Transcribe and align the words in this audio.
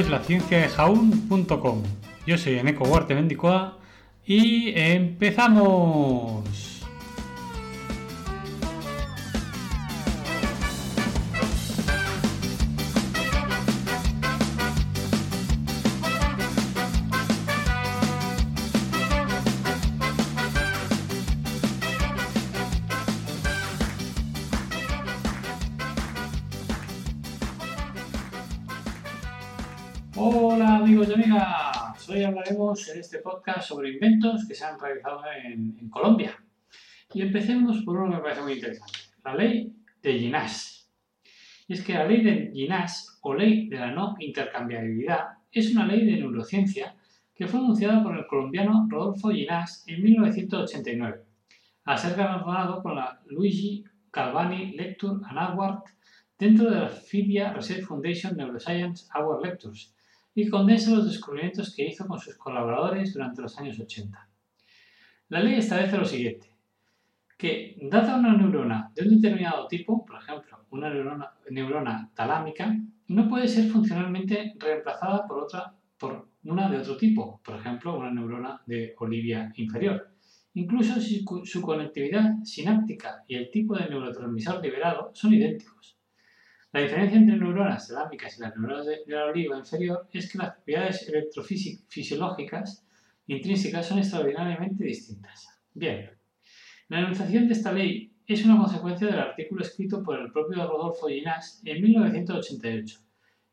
Es 0.00 0.08
la 0.08 0.20
ciencia 0.20 0.58
de 0.58 0.68
jaun.com. 0.68 1.82
Yo 2.26 2.38
soy 2.38 2.58
Eneco 2.58 2.84
Huarte 2.84 3.14
Mendicoa 3.14 3.76
y 4.24 4.72
empezamos. 4.74 6.69
Hola 30.22 30.76
amigos 30.76 31.08
y 31.08 31.14
amigas, 31.14 32.06
hoy 32.10 32.22
hablaremos 32.22 32.86
en 32.90 33.00
este 33.00 33.20
podcast 33.20 33.66
sobre 33.66 33.92
inventos 33.92 34.46
que 34.46 34.54
se 34.54 34.66
han 34.66 34.78
realizado 34.78 35.22
en, 35.42 35.78
en 35.80 35.88
Colombia. 35.88 36.38
Y 37.14 37.22
empecemos 37.22 37.78
por 37.86 37.96
uno 37.96 38.10
que 38.10 38.16
me 38.16 38.22
parece 38.22 38.42
muy 38.42 38.52
interesante, 38.52 38.98
la 39.24 39.34
ley 39.34 39.72
de 40.02 40.18
Ginás. 40.18 40.90
Y 41.66 41.72
es 41.72 41.82
que 41.82 41.94
la 41.94 42.04
ley 42.04 42.20
de 42.20 42.50
Ginás, 42.52 43.18
o 43.22 43.32
ley 43.32 43.70
de 43.70 43.78
la 43.78 43.92
no 43.92 44.14
intercambiabilidad, 44.18 45.38
es 45.50 45.74
una 45.74 45.86
ley 45.86 46.04
de 46.04 46.18
neurociencia 46.18 46.94
que 47.34 47.46
fue 47.46 47.58
anunciada 47.58 48.02
por 48.02 48.14
el 48.14 48.26
colombiano 48.26 48.86
Rodolfo 48.90 49.30
Ginás 49.30 49.84
en 49.86 50.02
1989, 50.02 51.22
al 51.84 51.98
ser 51.98 52.14
galardonado 52.14 52.82
con 52.82 52.96
la 52.96 53.22
Luigi 53.24 53.84
Calvani 54.10 54.72
Lecture 54.72 55.14
and 55.26 55.38
Award 55.38 55.84
dentro 56.38 56.68
de 56.70 56.78
la 56.78 56.88
FIDIA 56.90 57.54
Research 57.54 57.86
Foundation 57.86 58.36
Neuroscience 58.36 59.08
Award 59.14 59.46
Lectures, 59.46 59.94
y 60.34 60.48
condensa 60.48 60.90
los 60.90 61.06
descubrimientos 61.06 61.74
que 61.74 61.86
hizo 61.86 62.06
con 62.06 62.18
sus 62.18 62.36
colaboradores 62.36 63.12
durante 63.14 63.42
los 63.42 63.58
años 63.58 63.78
80. 63.78 64.28
La 65.28 65.40
ley 65.40 65.54
establece 65.54 65.96
lo 65.96 66.04
siguiente, 66.04 66.50
que 67.36 67.76
dada 67.82 68.16
una 68.16 68.36
neurona 68.36 68.92
de 68.94 69.02
un 69.02 69.20
determinado 69.20 69.66
tipo, 69.66 70.04
por 70.04 70.20
ejemplo, 70.20 70.66
una 70.70 70.90
neurona, 70.90 71.32
neurona 71.50 72.10
talámica, 72.14 72.76
no 73.08 73.28
puede 73.28 73.48
ser 73.48 73.68
funcionalmente 73.68 74.54
reemplazada 74.58 75.26
por, 75.26 75.38
otra, 75.38 75.74
por 75.98 76.28
una 76.44 76.68
de 76.70 76.78
otro 76.78 76.96
tipo, 76.96 77.40
por 77.44 77.56
ejemplo, 77.56 77.98
una 77.98 78.10
neurona 78.10 78.62
de 78.66 78.94
Olivia 78.98 79.52
inferior, 79.56 80.10
incluso 80.54 81.00
si 81.00 81.24
su 81.44 81.62
conectividad 81.62 82.42
sináptica 82.44 83.24
y 83.26 83.36
el 83.36 83.50
tipo 83.50 83.76
de 83.76 83.88
neurotransmisor 83.88 84.62
liberado 84.62 85.10
son 85.14 85.34
idénticos. 85.34 85.99
La 86.72 86.82
diferencia 86.82 87.18
entre 87.18 87.36
neuronas 87.36 87.88
cerámicas 87.88 88.38
y 88.38 88.42
las 88.42 88.56
neuronas 88.56 88.86
de, 88.86 89.00
la 89.08 89.24
oliva 89.24 89.58
inferior 89.58 90.08
es 90.12 90.30
que 90.30 90.38
las 90.38 90.54
propiedades 90.54 91.08
electrofisiológicas 91.08 92.86
intrínsecas 93.26 93.88
son 93.88 93.98
extraordinariamente 93.98 94.84
distintas. 94.84 95.48
Bien, 95.74 96.10
la 96.88 97.00
enunciación 97.00 97.48
de 97.48 97.54
esta 97.54 97.72
ley 97.72 98.12
es 98.24 98.44
una 98.44 98.56
consecuencia 98.56 99.08
del 99.08 99.18
artículo 99.18 99.62
escrito 99.62 100.00
por 100.04 100.20
el 100.20 100.30
propio 100.30 100.64
Rodolfo 100.64 101.08
Ginás 101.08 101.60
en 101.64 101.82
1988 101.82 103.00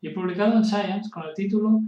y 0.00 0.10
publicado 0.10 0.56
en 0.56 0.64
Science 0.64 1.10
con 1.10 1.24
el 1.24 1.34
título 1.34 1.80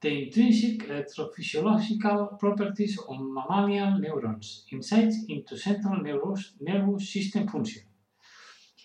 The 0.00 0.12
Intrinsic 0.12 0.82
Electrophysiological 0.82 2.30
Properties 2.40 2.98
of 3.06 3.20
Mammalian 3.20 4.00
Neurons, 4.00 4.66
Insights 4.72 5.28
into 5.28 5.56
Central 5.56 6.02
Nervous, 6.02 6.56
Nervous 6.58 7.08
System 7.08 7.46
Function 7.46 7.91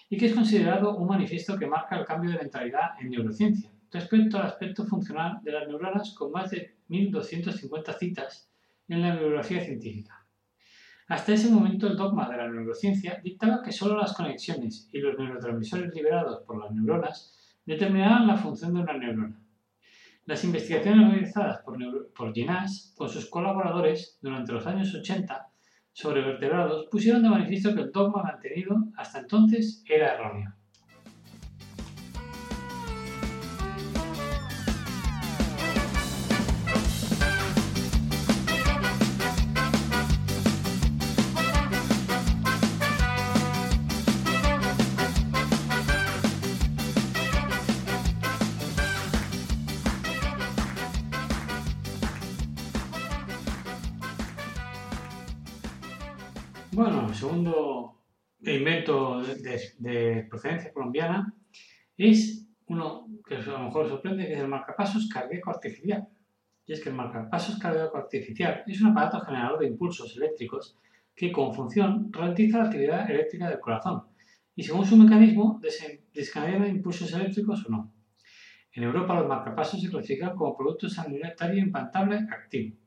y 0.09 0.18
que 0.18 0.28
es 0.28 0.34
considerado 0.34 0.95
un 0.95 1.07
manifiesto 1.07 1.57
que 1.57 1.68
marca 1.68 1.97
el 1.97 2.06
cambio 2.06 2.31
de 2.31 2.38
mentalidad 2.38 2.91
en 3.00 3.09
neurociencia 3.09 3.72
respecto 3.91 4.38
al 4.38 4.47
aspecto 4.47 4.85
funcional 4.85 5.40
de 5.44 5.51
las 5.51 5.68
neuronas 5.68 6.13
con 6.13 6.31
más 6.31 6.51
de 6.51 6.78
1.250 6.90 7.97
citas 7.97 8.50
en 8.88 9.01
la 9.01 9.13
bibliografía 9.13 9.62
científica. 9.62 10.25
Hasta 11.07 11.34
ese 11.34 11.50
momento 11.50 11.88
el 11.88 11.96
dogma 11.96 12.29
de 12.29 12.38
la 12.38 12.50
neurociencia 12.50 13.19
dictaba 13.23 13.62
que 13.63 13.72
solo 13.72 13.97
las 13.97 14.13
conexiones 14.13 14.90
y 14.91 15.00
los 15.00 15.17
neurotransmisores 15.17 15.94
liberados 15.94 16.44
por 16.44 16.62
las 16.62 16.72
neuronas 16.72 17.57
determinaban 17.66 18.28
la 18.28 18.38
función 18.38 18.73
de 18.73 18.81
una 18.81 18.97
neurona. 18.97 19.41
Las 20.25 20.44
investigaciones 20.44 21.09
realizadas 21.09 21.62
por, 21.62 21.78
por 22.13 22.34
con 22.96 23.09
sus 23.09 23.29
colaboradores 23.29 24.19
durante 24.22 24.51
los 24.51 24.67
años 24.67 24.94
80 24.94 25.47
sobre 25.97 26.22
vertebrados 26.22 26.85
pusieron 26.91 27.24
de 27.24 27.30
manifiesto 27.30 27.74
que 27.74 27.81
el 27.81 27.91
dogma 27.91 28.22
mantenido 28.22 28.75
hasta 28.97 29.18
entonces 29.18 29.84
era 29.90 30.13
erróneo. 30.13 30.53
Segundo 57.27 58.03
invento 58.39 59.21
de, 59.21 60.25
procedencia 60.29 60.71
colombiana 60.71 61.33
es 61.97 62.47
uno 62.67 63.07
que 63.27 63.35
a 63.35 63.41
lo 63.41 63.59
mejor 63.65 63.89
sorprende, 63.89 64.25
que 64.25 64.33
es 64.33 64.39
el 64.39 64.47
marcapasos 64.47 65.09
cardíaco 65.09 65.49
artificial. 65.49 66.07
Y 66.66 66.73
es 66.73 66.81
que 66.81 66.89
el 66.89 66.95
marcapasos 66.95 67.57
cardíaco 67.59 67.97
artificial 67.97 68.63
es 68.67 68.81
un 68.81 68.91
aparato 68.91 69.19
generador 69.21 69.59
de 69.59 69.67
impulsos 69.67 70.16
eléctricos 70.16 70.77
que 71.16 71.31
con 71.31 71.53
función 71.53 72.11
ralentiza 72.11 72.59
la 72.59 72.66
actividad 72.66 73.09
eléctrica 73.09 73.49
del 73.49 73.59
corazón 73.59 74.03
y 74.55 74.63
según 74.63 74.85
su 74.85 74.95
mecanismo 74.97 75.59
desencadena 76.13 76.67
impulsos 76.67 77.11
eléctricos 77.13 77.66
o 77.66 77.69
no. 77.69 77.93
En 78.73 78.83
Europa 78.83 79.16
los 79.16 79.27
marcapasos 79.27 79.81
se 79.81 79.89
clasifican 79.89 80.35
como 80.35 80.55
producto 80.55 80.87
sanitario 80.89 81.59
implantable 81.59 82.27
activo 82.29 82.77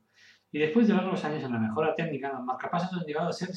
y 0.51 0.59
después 0.59 0.87
de 0.87 0.93
largos 0.93 1.23
años 1.23 1.43
en 1.43 1.53
la 1.53 1.59
mejora 1.59 1.95
técnica, 1.95 2.33
los 2.33 2.43
marcapasos 2.43 2.93
han 2.93 3.05
llegado 3.05 3.29
a 3.29 3.33
ser, 3.33 3.49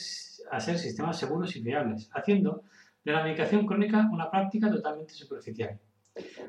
a 0.50 0.60
ser 0.60 0.78
sistemas 0.78 1.18
seguros 1.18 1.54
y 1.56 1.62
fiables, 1.62 2.08
haciendo 2.12 2.62
de 3.04 3.12
la 3.12 3.24
medicación 3.24 3.66
crónica 3.66 4.08
una 4.12 4.30
práctica 4.30 4.70
totalmente 4.70 5.12
superficial. 5.12 5.78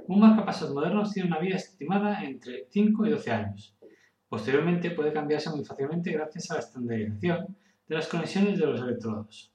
Un 0.08 0.20
marcapasos 0.20 0.72
moderno 0.72 1.04
tiene 1.12 1.30
una 1.30 1.40
vida 1.40 1.56
estimada 1.56 2.24
entre 2.24 2.68
5 2.70 3.06
y 3.08 3.10
12 3.10 3.32
años. 3.32 3.76
Posteriormente 4.30 4.92
puede 4.92 5.12
cambiarse 5.12 5.50
muy 5.50 5.66
fácilmente 5.66 6.12
gracias 6.12 6.52
a 6.52 6.56
la 6.56 6.60
estandarización 6.60 7.58
de 7.88 7.96
las 7.96 8.08
conexiones 8.08 8.60
de 8.60 8.66
los 8.68 8.82
electrodos. 8.82 9.52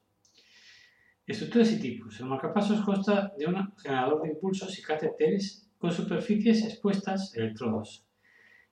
Estructuras 1.25 1.71
y 1.71 1.81
tipos. 1.81 2.19
El 2.19 2.27
marcapasos 2.27 2.81
consta 2.81 3.33
de 3.39 3.47
un 3.47 3.73
generador 3.77 4.23
de 4.23 4.31
impulsos 4.31 4.77
y 4.77 4.83
catéteres 4.83 5.69
con 5.79 5.93
superficies 5.93 6.65
expuestas 6.65 7.33
electrodos. 7.37 8.05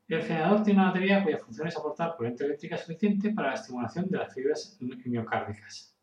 El 0.09 0.23
generador 0.23 0.63
tiene 0.63 0.81
una 0.81 0.89
batería 0.89 1.23
cuya 1.23 1.37
función 1.37 1.69
es 1.69 1.77
aportar 1.77 2.17
corriente 2.17 2.43
eléctrica 2.43 2.79
suficiente 2.79 3.31
para 3.31 3.49
la 3.49 3.55
estimulación 3.55 4.09
de 4.09 4.17
las 4.17 4.33
fibras 4.33 4.79
miocárdicas. 5.05 5.95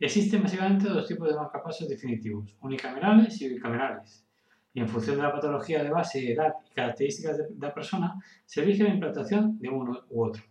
Existen 0.00 0.42
básicamente 0.42 0.88
dos 0.88 1.06
tipos 1.06 1.28
de 1.28 1.36
marcapasos 1.36 1.88
definitivos, 1.88 2.56
unicamerales 2.60 3.40
y 3.40 3.48
bicamerales, 3.48 4.26
y 4.72 4.80
en 4.80 4.88
función 4.88 5.16
de 5.16 5.22
la 5.22 5.32
patología 5.32 5.84
de 5.84 5.90
base, 5.90 6.32
edad 6.32 6.52
y 6.68 6.74
características 6.74 7.38
de, 7.38 7.44
la 7.60 7.72
persona, 7.72 8.14
se 8.44 8.64
elige 8.64 8.82
la 8.82 8.90
implantación 8.90 9.56
de 9.60 9.68
uno 9.68 10.04
u 10.10 10.24
otro. 10.24 10.42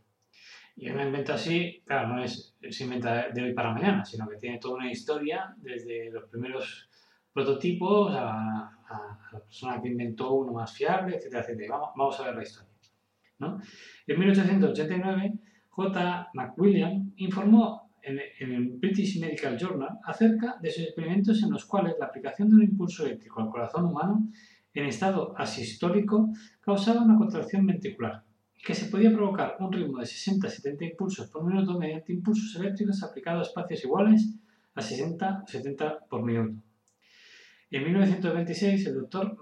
Y 0.77 0.89
un 0.89 1.01
invento 1.01 1.33
así, 1.33 1.83
claro, 1.85 2.07
no 2.07 2.23
es, 2.23 2.55
se 2.69 2.85
inventa 2.85 3.29
de 3.29 3.43
hoy 3.43 3.53
para 3.53 3.73
mañana, 3.73 4.05
sino 4.05 4.29
que 4.29 4.37
tiene 4.37 4.59
toda 4.59 4.75
una 4.75 4.89
historia 4.89 5.53
desde 5.57 6.09
los 6.09 6.23
primeros 6.29 6.89
prototipos 7.33 8.13
a, 8.15 8.71
la 9.33 9.39
persona 9.39 9.81
que 9.81 9.89
inventó 9.89 10.31
uno 10.33 10.53
más 10.53 10.71
fiable, 10.71 11.17
etcétera, 11.17 11.41
etcétera. 11.41 11.77
vamos 11.95 12.17
a 12.19 12.25
ver 12.25 12.35
la 12.35 12.43
historia. 12.43 12.72
En 14.07 14.19
1889, 14.19 15.33
J. 15.69 16.29
McWilliam 16.33 17.11
informó 17.17 17.89
en, 18.01 18.19
el 18.39 18.69
British 18.77 19.19
Medical 19.19 19.57
Journal 19.57 19.99
acerca 20.03 20.57
de 20.61 20.71
sus 20.71 20.83
experimentos 20.83 21.41
en 21.41 21.51
los 21.51 21.65
cuales 21.65 21.95
la 21.99 22.07
aplicación 22.07 22.49
de 22.49 22.55
un 22.55 22.63
impulso 22.63 23.05
eléctrico 23.05 23.41
al 23.41 23.49
corazón 23.49 23.85
humano 23.85 24.27
en 24.73 24.85
estado 24.85 25.33
asistólico 25.37 26.29
causaba 26.61 27.01
una 27.01 27.17
contracción 27.17 27.65
ventricular 27.65 28.23
que 28.63 28.73
se 28.73 28.85
podía 28.85 29.11
provocar 29.11 29.57
un 29.59 29.71
ritmo 29.71 29.99
de 29.99 30.05
60-70 30.05 30.91
impulsos 30.91 31.27
por 31.27 31.43
minuto 31.45 31.77
mediante 31.77 32.13
impulsos 32.13 32.55
eléctricos 32.55 33.03
aplicados 33.03 33.47
a 33.47 33.49
espacios 33.49 33.83
iguales 33.83 34.35
a 34.75 34.81
60-70 34.81 36.07
por 36.09 36.23
minuto. 36.23 36.63
En 37.69 37.83
1926, 37.83 38.87
el 38.87 38.95
doctor 38.95 39.35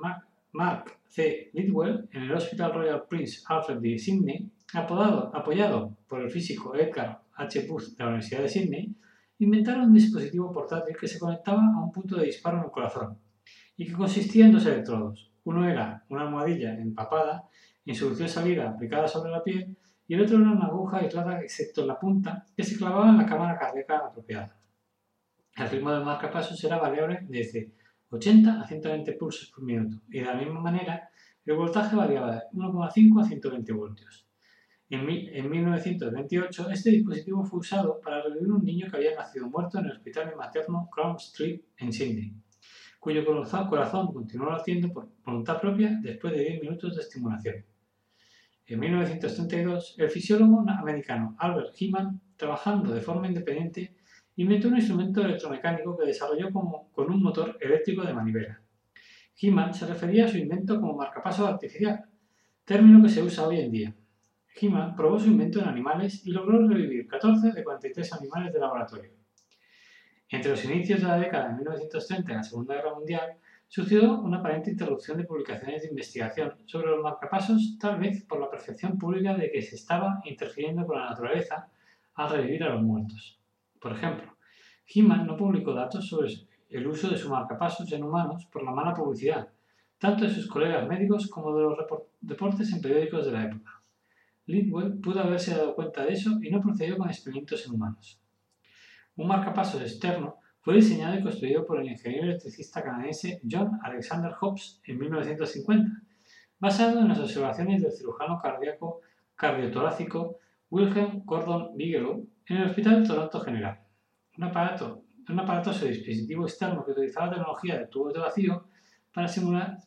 Mark 0.54 1.00
C. 1.08 1.50
Lidwell, 1.54 2.10
en 2.12 2.24
el 2.24 2.32
Hospital 2.34 2.74
Royal 2.74 3.04
Prince 3.08 3.42
Alfred 3.48 3.78
de 3.78 3.98
Sydney, 3.98 4.52
apoyado 4.74 5.98
por 6.08 6.22
el 6.22 6.30
físico 6.30 6.76
Edgar 6.76 7.22
H. 7.36 7.68
Booth 7.68 7.96
de 7.96 8.04
la 8.04 8.08
Universidad 8.08 8.42
de 8.42 8.50
Sydney, 8.50 8.96
inventaron 9.40 9.86
un 9.86 9.94
dispositivo 9.94 10.52
portátil 10.52 10.96
que 10.96 11.08
se 11.08 11.20
conectaba 11.20 11.62
a 11.62 11.84
un 11.84 11.92
punto 11.92 12.18
de 12.18 12.26
disparo 12.26 12.58
en 12.58 12.66
el 12.66 12.72
corazón 12.72 13.18
y 13.76 13.86
que 13.86 13.94
consistía 13.94 14.46
en 14.46 14.52
dos 14.52 14.66
electrodos. 14.66 15.32
Uno 15.44 15.68
era 15.68 16.04
una 16.10 16.24
almohadilla 16.24 16.78
empapada 16.78 17.50
en 17.86 17.96
solución 17.96 18.30
salida 18.30 18.70
aplicada 18.70 19.08
sobre 19.08 19.32
la 19.32 19.44
piel 19.44 19.76
y 20.08 20.14
el 20.14 20.22
otro 20.22 20.38
era 20.38 20.52
una 20.52 20.66
aguja 20.66 20.98
aislada 20.98 21.42
excepto 21.42 21.82
en 21.82 21.88
la 21.88 22.00
punta 22.00 22.46
que 22.56 22.64
se 22.64 22.78
clavaba 22.78 23.10
en 23.10 23.18
la 23.18 23.26
cámara 23.26 23.58
cardíaca 23.58 23.98
apropiada. 23.98 24.56
El 25.56 25.70
ritmo 25.70 25.92
del 25.92 26.06
marcapasos 26.06 26.64
era 26.64 26.78
variable 26.78 27.26
desde 27.28 27.72
80 28.12 28.62
a 28.62 28.68
120 28.68 29.14
pulsos 29.14 29.50
por 29.50 29.64
minuto 29.64 30.02
y 30.10 30.20
de 30.20 30.26
la 30.26 30.36
misma 30.36 30.60
manera 30.60 31.10
el 31.46 31.56
voltaje 31.56 31.96
variaba 31.96 32.36
de 32.36 32.42
1,5 32.54 33.22
a 33.22 33.26
120 33.26 33.74
voltios. 33.74 34.28
En, 34.90 35.06
1928 35.50 36.70
este 36.70 36.92
dispositivo 36.92 37.46
fue 37.46 37.60
usado 37.60 38.02
para 38.02 38.22
revivir 38.22 38.52
un 38.52 38.64
niño 38.64 38.88
que 38.90 38.98
había 38.98 39.16
nacido 39.16 39.50
muerto 39.50 39.80
en 39.80 39.86
el 39.86 39.94
hospital 39.94 40.36
materno 40.36 40.90
Crown 40.92 41.16
Street 41.16 41.62
en 41.78 41.94
Sydney, 41.94 42.34
cuyo 43.00 43.24
corazón 43.26 44.12
continuó 44.12 44.50
latiendo 44.52 44.92
por 44.92 45.08
voluntad 45.26 45.62
propia 45.62 45.98
después 46.02 46.34
de 46.34 46.42
10 46.42 46.62
minutos 46.62 46.96
de 46.96 47.02
estimulación. 47.02 47.66
En 48.68 48.80
1932, 48.80 49.96
el 49.98 50.10
fisiólogo 50.10 50.60
americano 50.60 51.36
Albert 51.40 51.74
Heeman, 51.80 52.22
trabajando 52.36 52.94
de 52.94 53.02
forma 53.02 53.28
independiente, 53.28 53.96
inventó 54.42 54.68
un 54.68 54.76
instrumento 54.76 55.22
electromecánico 55.22 55.98
que 55.98 56.06
desarrolló 56.06 56.50
con 56.52 57.12
un 57.12 57.22
motor 57.22 57.58
eléctrico 57.60 58.04
de 58.04 58.14
manivela. 58.14 58.62
Heeman 59.42 59.74
se 59.74 59.88
refería 59.88 60.26
a 60.26 60.28
su 60.28 60.38
invento 60.38 60.80
como 60.80 60.96
marcapaso 60.96 61.48
artificial, 61.48 62.06
término 62.64 63.02
que 63.02 63.10
se 63.10 63.24
usa 63.24 63.48
hoy 63.48 63.60
en 63.60 63.72
día. 63.72 63.96
Heeman 64.56 64.96
probó 64.96 65.18
su 65.18 65.28
invento 65.28 65.60
en 65.60 65.68
animales 65.68 66.26
y 66.26 66.32
logró 66.32 66.68
revivir 66.68 67.08
14 67.08 67.52
de 67.52 67.64
43 67.64 68.14
animales 68.14 68.54
de 68.54 68.60
laboratorio. 68.60 69.12
Entre 70.30 70.52
los 70.52 70.64
inicios 70.66 71.02
de 71.02 71.08
la 71.08 71.18
década 71.18 71.50
de 71.50 71.56
1930 71.56 72.32
y 72.32 72.36
la 72.36 72.44
Segunda 72.44 72.76
Guerra 72.76 72.94
Mundial, 72.94 73.38
sucedió 73.68 74.20
una 74.20 74.38
aparente 74.38 74.72
interrupción 74.72 75.18
de 75.18 75.24
publicaciones 75.24 75.82
de 75.82 75.90
investigación 75.90 76.54
sobre 76.66 76.88
los 76.88 77.02
marcapasos, 77.02 77.78
tal 77.80 78.00
vez 78.00 78.24
por 78.26 78.40
la 78.40 78.50
percepción 78.50 78.98
pública 78.98 79.36
de 79.36 79.50
que 79.52 79.62
se 79.62 79.76
estaba 79.76 80.22
interfiriendo 80.26 80.86
con 80.86 81.00
la 81.00 81.10
naturaleza 81.10 81.70
al 82.14 82.30
revivir 82.30 82.64
a 82.64 82.76
los 82.76 82.84
muertos. 82.84 83.41
Por 83.82 83.94
ejemplo, 83.94 84.38
Heeman 84.86 85.26
no 85.26 85.36
publicó 85.36 85.74
datos 85.74 86.08
sobre 86.08 86.30
el 86.70 86.88
uso 86.88 87.10
de 87.10 87.18
sus 87.18 87.32
marcapasos 87.32 87.92
en 87.92 88.04
humanos 88.04 88.46
por 88.46 88.64
la 88.64 88.72
mala 88.72 88.94
publicidad, 88.94 89.50
tanto 89.98 90.24
de 90.24 90.30
sus 90.30 90.48
colegas 90.48 90.88
médicos 90.88 91.28
como 91.28 91.56
de 91.56 91.64
los 91.64 91.78
deportes 92.22 92.72
en 92.72 92.82
periódicos 92.82 93.26
de 93.26 93.32
la 93.32 93.46
época. 93.46 93.82
Lidwell 94.46 95.00
pudo 95.00 95.22
haberse 95.22 95.56
dado 95.56 95.74
cuenta 95.74 96.06
de 96.06 96.14
eso 96.14 96.32
y 96.44 96.52
no 96.52 96.62
procedió 96.62 96.96
con 96.96 97.10
experimentos 97.10 97.66
en 97.66 97.74
humanos. 97.74 98.20
Un 99.16 99.28
marcapasos 99.28 99.82
externo 99.82 100.36
fue 100.60 100.76
diseñado 100.76 101.18
y 101.18 101.24
construido 101.24 101.66
por 101.66 101.82
el 101.82 101.90
ingeniero 101.90 102.26
electricista 102.26 102.84
canadiense 102.84 103.42
John 103.50 103.80
Alexander 103.84 104.32
Hobbs 104.40 104.80
en 104.86 105.00
1950, 105.00 106.04
basado 106.60 107.00
en 107.00 107.08
las 107.08 107.20
observaciones 107.20 107.82
del 107.82 107.92
cirujano 107.92 108.40
cardíaco 108.40 109.02
cardiotorácico 109.36 110.38
Wilhelm 110.72 111.24
Gordon 111.26 111.76
Bigelow 111.76 112.26
en 112.48 112.58
el 112.58 112.70
Hospital 112.70 113.02
de 113.02 113.08
Toronto 113.08 113.40
General. 113.42 113.80
Un 114.38 114.44
aparato, 114.46 115.04
un 115.28 115.40
aparatoso 115.40 115.86
dispositivo 115.86 116.46
externo 116.46 116.84
que 116.86 116.92
utilizaba 116.92 117.30
tecnología 117.30 117.78
de 117.78 117.88
tubos 117.88 118.14
de 118.14 118.20
vacío 118.20 118.68
para, 119.14 119.30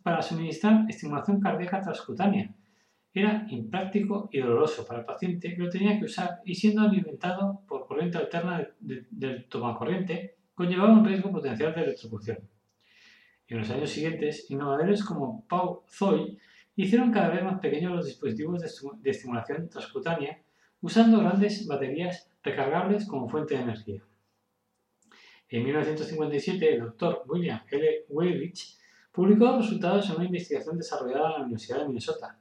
para 0.02 0.22
suministrar 0.22 0.84
estimulación 0.88 1.40
cardíaca 1.40 1.80
transcutánea. 1.80 2.54
Era 3.14 3.46
impráctico 3.48 4.28
y 4.30 4.40
doloroso 4.40 4.84
para 4.84 5.00
el 5.00 5.06
paciente 5.06 5.54
que 5.54 5.62
lo 5.62 5.70
tenía 5.70 5.98
que 5.98 6.04
usar 6.04 6.40
y 6.44 6.54
siendo 6.54 6.82
alimentado 6.82 7.62
por 7.66 7.86
corriente 7.86 8.18
alterna 8.18 8.68
del 8.78 9.46
tomacorriente 9.48 10.36
conllevaba 10.54 10.92
un 10.92 11.04
riesgo 11.04 11.32
potencial 11.32 11.74
de 11.74 11.82
electrocución. 11.82 12.38
En 13.48 13.58
los 13.58 13.70
años 13.70 13.88
siguientes, 13.88 14.50
innovadores 14.50 15.02
como 15.02 15.46
Paul 15.48 15.78
Zoy 15.88 16.38
hicieron 16.76 17.10
cada 17.10 17.30
vez 17.30 17.42
más 17.42 17.58
pequeños 17.60 17.92
los 17.92 18.06
dispositivos 18.06 18.60
de 18.60 19.10
estimulación 19.10 19.68
transcutánea 19.70 20.44
usando 20.84 21.18
grandes 21.20 21.66
baterías 21.66 22.30
recargables 22.42 23.06
como 23.06 23.26
fuente 23.26 23.54
de 23.54 23.62
energía. 23.62 24.02
En 25.48 25.64
1957, 25.64 26.74
el 26.74 26.80
doctor 26.80 27.22
William 27.26 27.62
L. 27.70 28.04
Weirich 28.10 28.76
publicó 29.10 29.56
resultados 29.56 30.10
en 30.10 30.16
una 30.16 30.26
investigación 30.26 30.76
desarrollada 30.76 31.28
en 31.28 31.32
la 31.32 31.38
Universidad 31.44 31.78
de 31.78 31.86
Minnesota. 31.86 32.38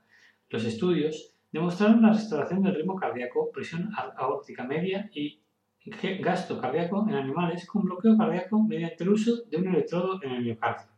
Los 0.50 0.66
estudios 0.66 1.34
demostraron 1.54 2.02
la 2.02 2.12
restauración 2.12 2.62
del 2.64 2.76
ritmo 2.76 2.98
cardíaco, 2.98 3.50
presión 3.50 3.90
aórtica 4.18 4.66
media 4.66 5.10
y 5.14 5.40
gasto 6.20 6.60
cardíaco 6.60 7.06
en 7.08 7.16
animales 7.16 7.66
con 7.66 7.84
bloqueo 7.84 8.18
cardíaco 8.18 8.62
mediante 8.62 9.06
el 9.06 9.10
uso 9.12 9.44
de 9.50 9.56
un 9.56 9.70
electrodo 9.70 10.22
en 10.22 10.32
el 10.32 10.44
miocardio. 10.44 10.92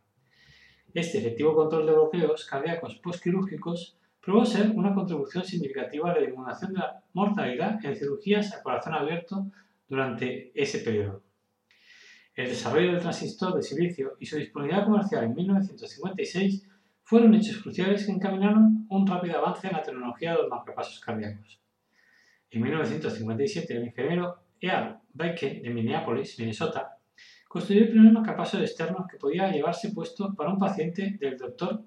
Este 0.92 1.18
efectivo 1.18 1.54
control 1.54 1.86
de 1.86 1.92
bloqueos 1.92 2.44
cardíacos 2.44 2.96
postquirúrgicos 2.96 4.00
probó 4.26 4.44
ser 4.44 4.72
una 4.72 4.92
contribución 4.92 5.44
significativa 5.44 6.10
a 6.10 6.14
la 6.14 6.18
eliminación 6.18 6.72
de 6.72 6.80
la 6.80 7.00
mortalidad 7.12 7.78
en 7.84 7.94
cirugías 7.94 8.52
a 8.52 8.60
corazón 8.60 8.94
abierto 8.94 9.46
durante 9.88 10.50
ese 10.52 10.80
periodo. 10.80 11.22
El 12.34 12.48
desarrollo 12.48 12.90
del 12.90 13.00
transistor 13.00 13.54
de 13.54 13.62
silicio 13.62 14.14
y 14.18 14.26
su 14.26 14.36
disponibilidad 14.36 14.84
comercial 14.84 15.22
en 15.22 15.34
1956 15.36 16.68
fueron 17.04 17.36
hechos 17.36 17.58
cruciales 17.58 18.04
que 18.04 18.10
encaminaron 18.10 18.84
un 18.88 19.06
rápido 19.06 19.38
avance 19.38 19.68
en 19.68 19.74
la 19.74 19.82
tecnología 19.82 20.32
de 20.32 20.38
los 20.38 20.50
marcapasos 20.50 20.98
cardíacos. 20.98 21.60
En 22.50 22.62
1957, 22.62 23.76
el 23.76 23.86
ingeniero 23.86 24.40
Earl 24.60 24.98
Bacon 25.14 25.62
de 25.62 25.70
Minneapolis, 25.70 26.36
Minnesota, 26.40 26.98
construyó 27.46 27.82
el 27.82 27.90
primer 27.90 28.12
marcapaso 28.12 28.58
externo 28.58 29.06
que 29.08 29.18
podía 29.18 29.52
llevarse 29.52 29.92
puesto 29.92 30.34
para 30.34 30.50
un 30.50 30.58
paciente 30.58 31.16
del 31.20 31.36
Dr. 31.36 31.84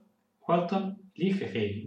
Walton 0.49 0.97
Liegey. 1.13 1.85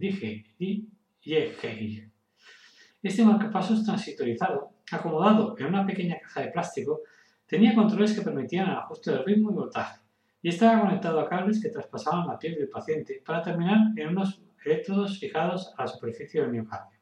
Este 3.02 3.25
marcapasos 3.25 3.85
transitorizado, 3.85 4.75
acomodado 4.92 5.57
en 5.59 5.66
una 5.66 5.85
pequeña 5.85 6.21
caja 6.21 6.42
de 6.42 6.52
plástico, 6.52 7.00
tenía 7.45 7.75
controles 7.75 8.12
que 8.12 8.23
permitían 8.23 8.71
el 8.71 8.76
ajuste 8.76 9.11
del 9.11 9.25
ritmo 9.25 9.50
y 9.50 9.54
voltaje, 9.54 10.00
y 10.40 10.49
estaba 10.49 10.81
conectado 10.81 11.19
a 11.19 11.28
cables 11.28 11.61
que 11.61 11.71
traspasaban 11.71 12.28
la 12.28 12.38
piel 12.38 12.54
del 12.54 12.69
paciente 12.69 13.21
para 13.26 13.42
terminar 13.42 13.78
en 13.97 14.11
unos 14.11 14.40
electrodos 14.64 15.19
fijados 15.19 15.75
a 15.76 15.83
la 15.83 15.88
superficie 15.88 16.40
del 16.40 16.52
miocardio. 16.52 17.00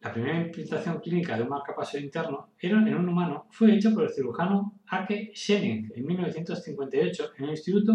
La 0.00 0.12
primera 0.12 0.40
implantación 0.40 0.98
clínica 0.98 1.36
de 1.36 1.44
un 1.44 1.50
marcapaso 1.50 1.96
interno 1.98 2.50
en 2.58 2.96
un 2.96 3.08
humano 3.08 3.46
fue 3.52 3.76
hecha 3.76 3.92
por 3.92 4.02
el 4.02 4.10
cirujano 4.10 4.80
Ake 4.88 5.30
Schenning 5.36 5.92
en 5.94 6.04
1958 6.04 7.30
en 7.38 7.44
el 7.44 7.50
Instituto 7.50 7.92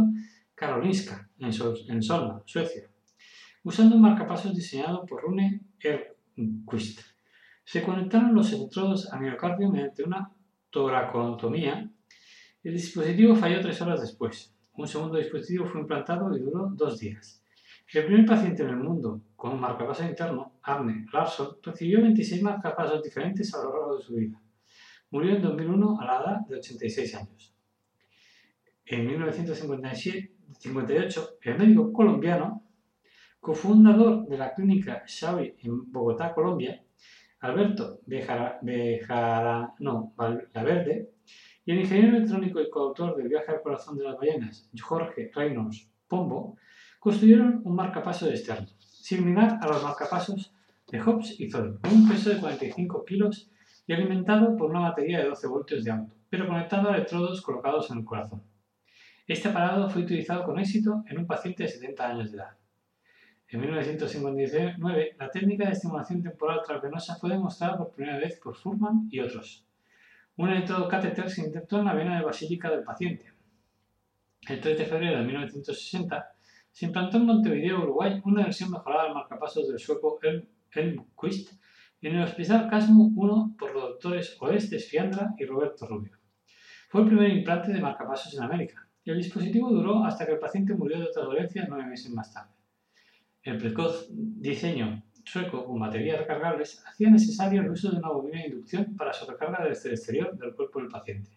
Karolinska, 0.58 1.30
en, 1.38 1.54
Solna, 2.02 2.42
Suecia, 2.44 2.90
usando 3.64 3.96
un 3.96 4.02
marcapasos 4.02 4.56
diseñado 4.56 5.06
por 5.06 5.22
Rune 5.22 5.62
Erquist. 5.80 7.02
Se 7.64 7.84
conectaron 7.84 8.34
los 8.34 8.52
electrodos 8.52 9.14
al 9.14 9.22
miocardio 9.22 9.70
mediante 9.70 10.02
una 10.02 10.32
toracotomía. 10.72 11.88
El 12.64 12.74
dispositivo 12.74 13.36
falló 13.36 13.62
tres 13.62 13.80
horas 13.84 14.02
después. 14.02 14.52
Un 14.74 14.88
segundo 14.88 15.20
dispositivo 15.20 15.68
fue 15.68 15.82
implantado 15.82 16.36
y 16.36 16.40
duró 16.40 16.72
dos 16.74 16.98
días. 16.98 17.44
El 17.94 18.06
primer 18.06 18.26
paciente 18.26 18.64
en 18.64 18.70
el 18.70 18.78
mundo 18.78 19.22
con 19.36 19.54
un 19.54 19.60
marcapasos 19.60 20.08
interno, 20.08 20.54
Arne 20.64 21.06
Larsson, 21.14 21.58
recibió 21.62 22.02
26 22.02 22.42
marcapasos 22.42 23.04
diferentes 23.04 23.54
a 23.54 23.64
lo 23.64 23.72
largo 23.72 23.98
de 23.98 24.04
su 24.04 24.16
vida. 24.16 24.42
Murió 25.12 25.36
en 25.36 25.42
2001 25.44 26.02
a 26.02 26.06
la 26.06 26.18
edad 26.20 26.40
de 26.50 26.56
86 26.56 27.14
años. 27.14 27.54
En 28.86 29.06
1958, 30.48 31.40
el 31.42 31.58
médico 31.58 31.92
colombiano, 31.92 32.64
cofundador 33.40 34.26
de 34.28 34.38
la 34.38 34.54
clínica 34.54 35.04
Xavi 35.06 35.56
en 35.64 35.92
Bogotá, 35.92 36.34
Colombia, 36.34 36.82
Alberto 37.40 38.00
Bejarano 38.06 40.14
Valverde, 40.16 41.12
y 41.66 41.72
el 41.72 41.82
ingeniero 41.82 42.16
electrónico 42.16 42.62
y 42.62 42.70
coautor 42.70 43.18
del 43.18 43.28
viaje 43.28 43.52
al 43.52 43.62
corazón 43.62 43.98
de 43.98 44.06
las 44.06 44.18
ballenas, 44.18 44.70
Jorge 44.82 45.30
Reynolds 45.36 45.90
Pombo, 46.08 46.56
construyeron 47.00 47.62
un 47.66 47.76
marcapaso 47.76 48.30
externo, 48.30 48.68
similar 48.80 49.60
a 49.62 49.68
los 49.68 49.84
marcapasos 49.84 50.54
de 50.90 51.02
Hobbs 51.02 51.40
y 51.40 51.50
Zoll, 51.50 51.80
con 51.82 51.94
un 51.94 52.08
peso 52.08 52.30
de 52.30 52.40
45 52.40 53.04
kilos 53.04 53.52
y 53.86 53.94
alimentado 53.94 54.56
por 54.56 54.70
una 54.70 54.80
batería 54.80 55.20
de 55.20 55.30
12 55.30 55.48
voltios 55.48 55.84
de 55.84 55.92
auto, 55.92 56.14
pero 56.30 56.48
conectado 56.48 56.90
a 56.90 56.96
electrodos 56.96 57.42
colocados 57.42 57.92
en 57.92 58.00
el 58.00 58.06
corazón. 58.06 58.42
Este 59.28 59.50
aparato 59.50 59.90
fue 59.90 60.04
utilizado 60.04 60.46
con 60.46 60.58
éxito 60.58 61.04
en 61.06 61.18
un 61.18 61.28
paciente 61.28 61.64
de 61.64 61.70
70 61.70 62.08
años 62.08 62.32
de 62.32 62.38
edad. 62.38 62.56
En 63.50 63.60
1959, 63.60 65.16
la 65.20 65.30
técnica 65.30 65.66
de 65.66 65.74
estimulación 65.74 66.24
temporal 66.24 66.62
transvenosa 66.66 67.18
fue 67.18 67.32
demostrada 67.32 67.78
por 67.78 67.92
primera 67.92 68.20
vez 68.20 68.40
por 68.40 68.56
Furman 68.56 69.10
y 69.12 69.20
otros. 69.20 69.66
Un 70.38 70.50
electrocatéter 70.50 71.30
se 71.30 71.42
intentó 71.42 71.80
en 71.80 71.86
la 71.86 71.94
vena 71.94 72.18
de 72.18 72.24
basílica 72.24 72.72
del 72.72 72.86
paciente. 72.86 73.34
El 74.48 74.62
3 74.62 74.78
de 74.78 74.86
febrero 74.86 75.20
de 75.20 75.26
1960 75.26 76.32
se 76.72 76.86
implantó 76.86 77.18
en 77.18 77.26
Montevideo, 77.26 77.82
Uruguay, 77.82 78.22
una 78.24 78.46
versión 78.46 78.72
mejorada 78.72 79.06
del 79.06 79.14
marcapasos 79.14 79.68
del 79.68 79.80
sueco 79.80 80.20
Elmquist 80.72 81.52
en 82.02 82.16
el 82.16 82.24
Hospital 82.24 82.70
Casmo 82.70 83.12
1 83.14 83.56
por 83.60 83.74
los 83.74 83.84
doctores 83.90 84.38
Orestes 84.40 84.88
Fiandra 84.90 85.34
y 85.38 85.44
Roberto 85.44 85.86
Rubio. 85.86 86.18
Fue 86.88 87.02
el 87.02 87.08
primer 87.08 87.30
implante 87.32 87.74
de 87.74 87.82
marcapasos 87.82 88.34
en 88.34 88.44
América 88.44 88.87
y 89.08 89.10
el 89.10 89.20
dispositivo 89.20 89.70
duró 89.70 90.04
hasta 90.04 90.26
que 90.26 90.34
el 90.34 90.40
paciente 90.40 90.76
murió 90.76 91.00
de 91.00 91.06
otra 91.06 91.24
dolencia 91.24 91.66
nueve 91.70 91.86
meses 91.86 92.12
más 92.12 92.34
tarde. 92.34 92.52
El 93.42 93.58
precoz 93.58 94.10
diseño 94.10 95.02
sueco 95.24 95.64
con 95.64 95.80
baterías 95.80 96.20
recargables 96.20 96.84
hacía 96.86 97.10
necesario 97.10 97.62
el 97.62 97.70
uso 97.70 97.90
de 97.90 98.00
una 98.00 98.10
bobina 98.10 98.42
de 98.42 98.48
inducción 98.50 98.98
para 98.98 99.14
su 99.14 99.26
recarga 99.26 99.66
desde 99.66 99.88
el 99.88 99.96
exterior 99.96 100.38
del 100.38 100.54
cuerpo 100.54 100.80
del 100.80 100.90
paciente. 100.90 101.32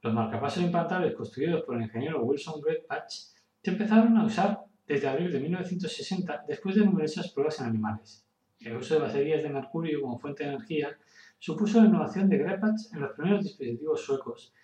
Los 0.00 0.14
marcapasos 0.14 0.62
implantables 0.62 1.14
construidos 1.14 1.64
por 1.64 1.76
el 1.76 1.82
ingeniero 1.82 2.22
Wilson 2.22 2.62
Patch 2.88 3.14
se 3.62 3.70
empezaron 3.70 4.16
a 4.16 4.24
usar 4.24 4.60
desde 4.86 5.06
abril 5.06 5.30
de 5.30 5.40
1960 5.40 6.44
después 6.48 6.76
de 6.76 6.86
numerosas 6.86 7.30
pruebas 7.30 7.60
en 7.60 7.66
animales. 7.66 8.24
El 8.60 8.74
uso 8.74 8.94
de 8.94 9.00
baterías 9.00 9.42
de 9.42 9.50
mercurio 9.50 10.00
como 10.00 10.18
fuente 10.18 10.44
de 10.44 10.54
energía 10.54 10.96
supuso 11.38 11.82
la 11.82 11.88
innovación 11.88 12.26
de 12.30 12.38
Grepatch 12.38 12.94
en 12.94 13.00
los 13.00 13.12
primeros 13.12 13.44
dispositivos 13.44 14.02
suecos 14.02 14.54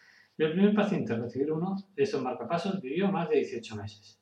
el 0.43 0.53
primer 0.53 0.75
paciente 0.75 1.13
a 1.13 1.17
recibir 1.17 1.53
uno 1.53 1.77
de 1.95 2.03
estos 2.03 2.23
marcapasos 2.23 2.81
vivió 2.81 3.13
más 3.13 3.29
de 3.29 3.37
18 3.37 3.77
meses. 3.77 4.19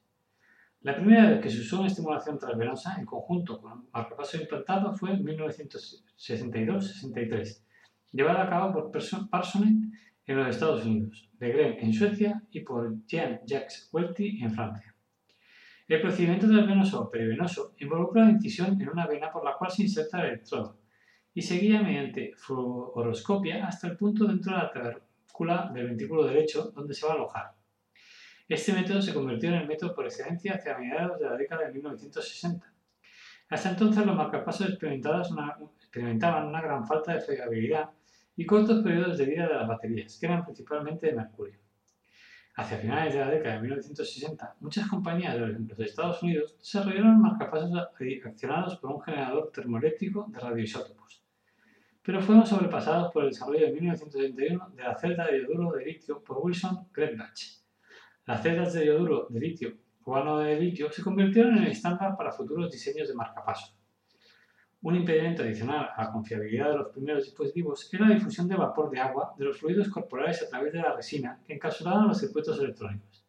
La 0.83 0.97
primera 0.97 1.31
vez 1.31 1.41
que 1.41 1.49
se 1.49 1.61
usó 1.61 1.79
una 1.79 1.89
estimulación 1.89 2.39
transvenosa 2.39 2.97
en 2.99 3.07
conjunto 3.07 3.59
con 3.61 3.89
marcapasos 3.93 4.41
implantado 4.41 4.93
fue 4.95 5.13
en 5.13 5.25
1962-63, 5.25 7.63
llevada 8.13 8.43
a 8.43 8.51
cabo 8.51 8.73
por 8.73 8.91
Parsonet 9.31 9.77
en 10.27 10.37
los 10.37 10.49
Estados 10.49 10.85
Unidos, 10.85 11.31
de 11.39 11.49
Gren 11.49 11.77
en 11.79 11.93
Suecia 11.93 12.43
y 12.51 12.61
por 12.61 12.97
Jean-Jacques 13.07 13.89
Welty 13.93 14.43
en 14.43 14.53
Francia. 14.53 14.93
El 15.89 16.01
procedimiento 16.01 16.49
transvenoso 16.49 17.03
o 17.03 17.11
perivenoso 17.11 17.75
involucra 17.79 18.25
la 18.25 18.33
incisión 18.33 18.81
en 18.81 18.89
una 18.89 19.07
vena 19.07 19.31
por 19.31 19.45
la 19.45 19.57
cual 19.57 19.71
se 19.71 19.83
inserta 19.83 20.21
el 20.21 20.31
electrodo 20.31 20.79
y 21.35 21.43
se 21.43 21.59
guía 21.59 21.81
mediante 21.81 22.33
fluoroscopia 22.37 23.67
hasta 23.67 23.89
el 23.89 23.97
punto 23.97 24.27
dentro 24.27 24.53
de 24.53 24.59
la 24.59 24.71
trabécula 25.33 25.71
del 25.73 25.89
ventrículo 25.89 26.25
derecho 26.25 26.71
donde 26.75 26.95
se 26.95 27.07
va 27.07 27.13
a 27.13 27.15
alojar. 27.17 27.55
Este 28.49 28.73
método 28.73 29.01
se 29.01 29.15
convirtió 29.15 29.49
en 29.49 29.57
el 29.57 29.67
método 29.67 29.95
por 29.95 30.05
excelencia 30.05 30.55
hacia 30.55 30.77
mediados 30.77 31.19
de 31.19 31.27
la 31.27 31.37
década 31.37 31.67
de 31.67 31.73
1960. 31.73 32.73
Hasta 33.49 33.71
entonces 33.71 34.05
los 34.05 34.17
marcapasos 34.17 34.69
experimentaban 34.69 36.47
una 36.47 36.61
gran 36.61 36.87
falta 36.87 37.15
de 37.15 37.21
fiabilidad 37.21 37.91
y 38.37 38.47
cortos 38.47 38.83
periodos 38.83 39.19
de 39.19 39.27
vida 39.27 39.47
de 39.47 39.55
las 39.55 39.69
baterías, 39.69 40.19
que 40.19 40.27
eran 40.27 40.45
principalmente 40.45 41.07
de 41.07 41.15
mercurio. 41.15 41.59
Hacia 42.55 42.79
finales 42.79 43.15
de 43.15 43.21
la 43.21 43.31
década 43.31 43.55
de 43.55 43.63
1960, 43.63 44.57
muchas 44.61 44.87
compañías 44.89 45.35
de 45.35 45.41
los 45.41 45.79
Estados 45.81 46.23
Unidos 46.23 46.57
desarrollaron 46.59 47.23
marcapasos 47.23 47.71
accionados 48.25 48.77
por 48.77 48.91
un 48.91 49.01
generador 49.01 49.51
termoeléctrico 49.53 50.27
de 50.29 50.39
radioisótopos, 50.39 51.22
pero 52.03 52.21
fueron 52.21 52.45
sobrepasados 52.45 53.13
por 53.13 53.25
el 53.25 53.31
desarrollo 53.31 53.67
de 53.67 53.73
1971 53.73 54.71
de 54.75 54.83
la 54.83 54.99
celda 54.99 55.27
de 55.27 55.43
yoduro 55.43 55.73
de 55.73 55.85
litio 55.85 56.23
por 56.23 56.39
Wilson 56.39 56.89
Gretbach. 56.93 57.41
Las 58.27 58.43
celdas 58.43 58.73
de 58.73 58.87
yoduro 58.87 59.27
de 59.31 59.41
litio 59.41 59.77
o 60.05 60.39
de 60.39 60.59
litio 60.59 60.91
se 60.91 61.03
convirtieron 61.03 61.57
en 61.59 61.65
el 61.65 61.71
estándar 61.71 62.17
para 62.17 62.33
futuros 62.33 62.71
diseños 62.71 63.09
de 63.09 63.15
marcapasos. 63.15 63.77
Un 64.83 64.97
impedimento 64.97 65.45
adicional 65.45 65.91
a 65.95 66.05
la 66.05 66.11
confiabilidad 66.11 66.71
de 66.71 66.79
los 66.79 66.89
primeros 66.89 67.25
dispositivos 67.25 67.89
era 67.95 68.09
la 68.09 68.15
difusión 68.15 68.49
de 68.49 68.57
vapor 68.57 68.91
de 68.91 68.99
agua 68.99 69.33
de 69.39 69.45
los 69.45 69.59
fluidos 69.59 69.89
corporales 69.89 70.43
a 70.43 70.49
través 70.49 70.73
de 70.73 70.81
la 70.81 70.93
resina 70.93 71.41
que 71.47 71.55
encapsulaban 71.55 72.09
los 72.09 72.19
circuitos 72.19 72.59
electrónicos. 72.59 73.25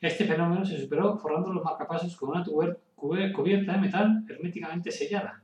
Este 0.00 0.24
fenómeno 0.24 0.64
se 0.64 0.80
superó 0.80 1.16
forrando 1.16 1.52
los 1.52 1.64
marcapasos 1.64 2.16
con 2.16 2.30
una 2.30 2.44
cubierta 2.94 3.72
de 3.72 3.78
metal 3.78 4.24
herméticamente 4.28 4.92
sellada, 4.92 5.42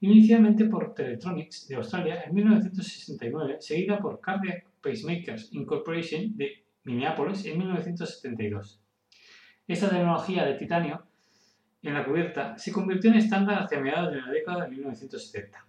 inicialmente 0.00 0.64
por 0.64 0.94
Teletronics 0.94 1.68
de 1.68 1.76
Australia 1.76 2.22
en 2.24 2.34
1969, 2.34 3.56
seguida 3.60 3.98
por 3.98 4.20
Cardiac 4.20 4.66
Pacemakers 4.82 5.52
Incorporation 5.52 6.36
de 6.36 6.64
Minneapolis 6.84 7.44
en 7.44 7.58
1972. 7.58 8.80
Esta 9.68 9.88
tecnología 9.88 10.44
de 10.44 10.54
titanio 10.54 11.02
en 11.82 11.94
la 11.94 12.04
cubierta 12.04 12.56
se 12.58 12.72
convirtió 12.72 13.10
en 13.10 13.18
estándar 13.18 13.62
hacia 13.62 13.80
mediados 13.80 14.12
de 14.12 14.20
la 14.20 14.30
década 14.30 14.64
de 14.64 14.70
1970. 14.70 15.66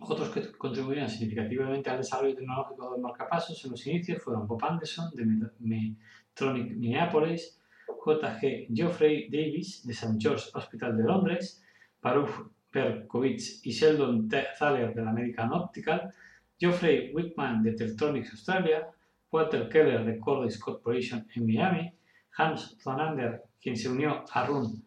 Otros 0.00 0.30
que 0.30 0.52
contribuyeron 0.52 1.08
significativamente 1.08 1.88
al 1.88 1.98
desarrollo 1.98 2.34
tecnológico 2.34 2.92
del 2.92 3.00
marcapasos 3.00 3.64
en 3.64 3.70
los 3.70 3.86
inicios 3.86 4.22
fueron 4.22 4.46
Bob 4.46 4.64
Anderson 4.64 5.10
de 5.14 5.24
Medtronic 5.60 6.72
Minneapolis, 6.72 7.60
J.G. 7.86 8.68
Geoffrey 8.74 9.28
Davis 9.30 9.86
de 9.86 9.92
St. 9.92 10.16
George 10.18 10.50
Hospital 10.54 10.96
de 10.96 11.04
Londres, 11.04 11.64
Baruch 12.00 12.50
Berkowitz 12.72 13.64
y 13.66 13.70
Sheldon 13.70 14.28
Thaler 14.28 14.94
de 14.94 15.02
la 15.02 15.10
American 15.10 15.52
Optical, 15.52 16.12
Geoffrey 16.58 17.12
Wickman 17.12 17.62
de 17.62 17.72
Teltronics 17.72 18.32
Australia, 18.32 18.88
Walter 19.30 19.68
Keller 19.68 20.04
de 20.04 20.18
Cordes 20.18 20.58
Corporation 20.58 21.26
en 21.34 21.46
Miami, 21.46 21.92
Hans 22.36 22.76
Zonander, 22.80 23.42
quien 23.60 23.76
se 23.76 23.88
unió 23.88 24.24
a 24.32 24.46
Run 24.46 24.82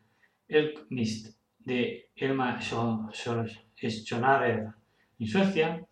Elknist 0.47 1.37
de 1.59 2.09
Elma 2.15 2.59
Schonarer 2.61 4.67
en 5.19 5.27
Suecia, 5.27 5.85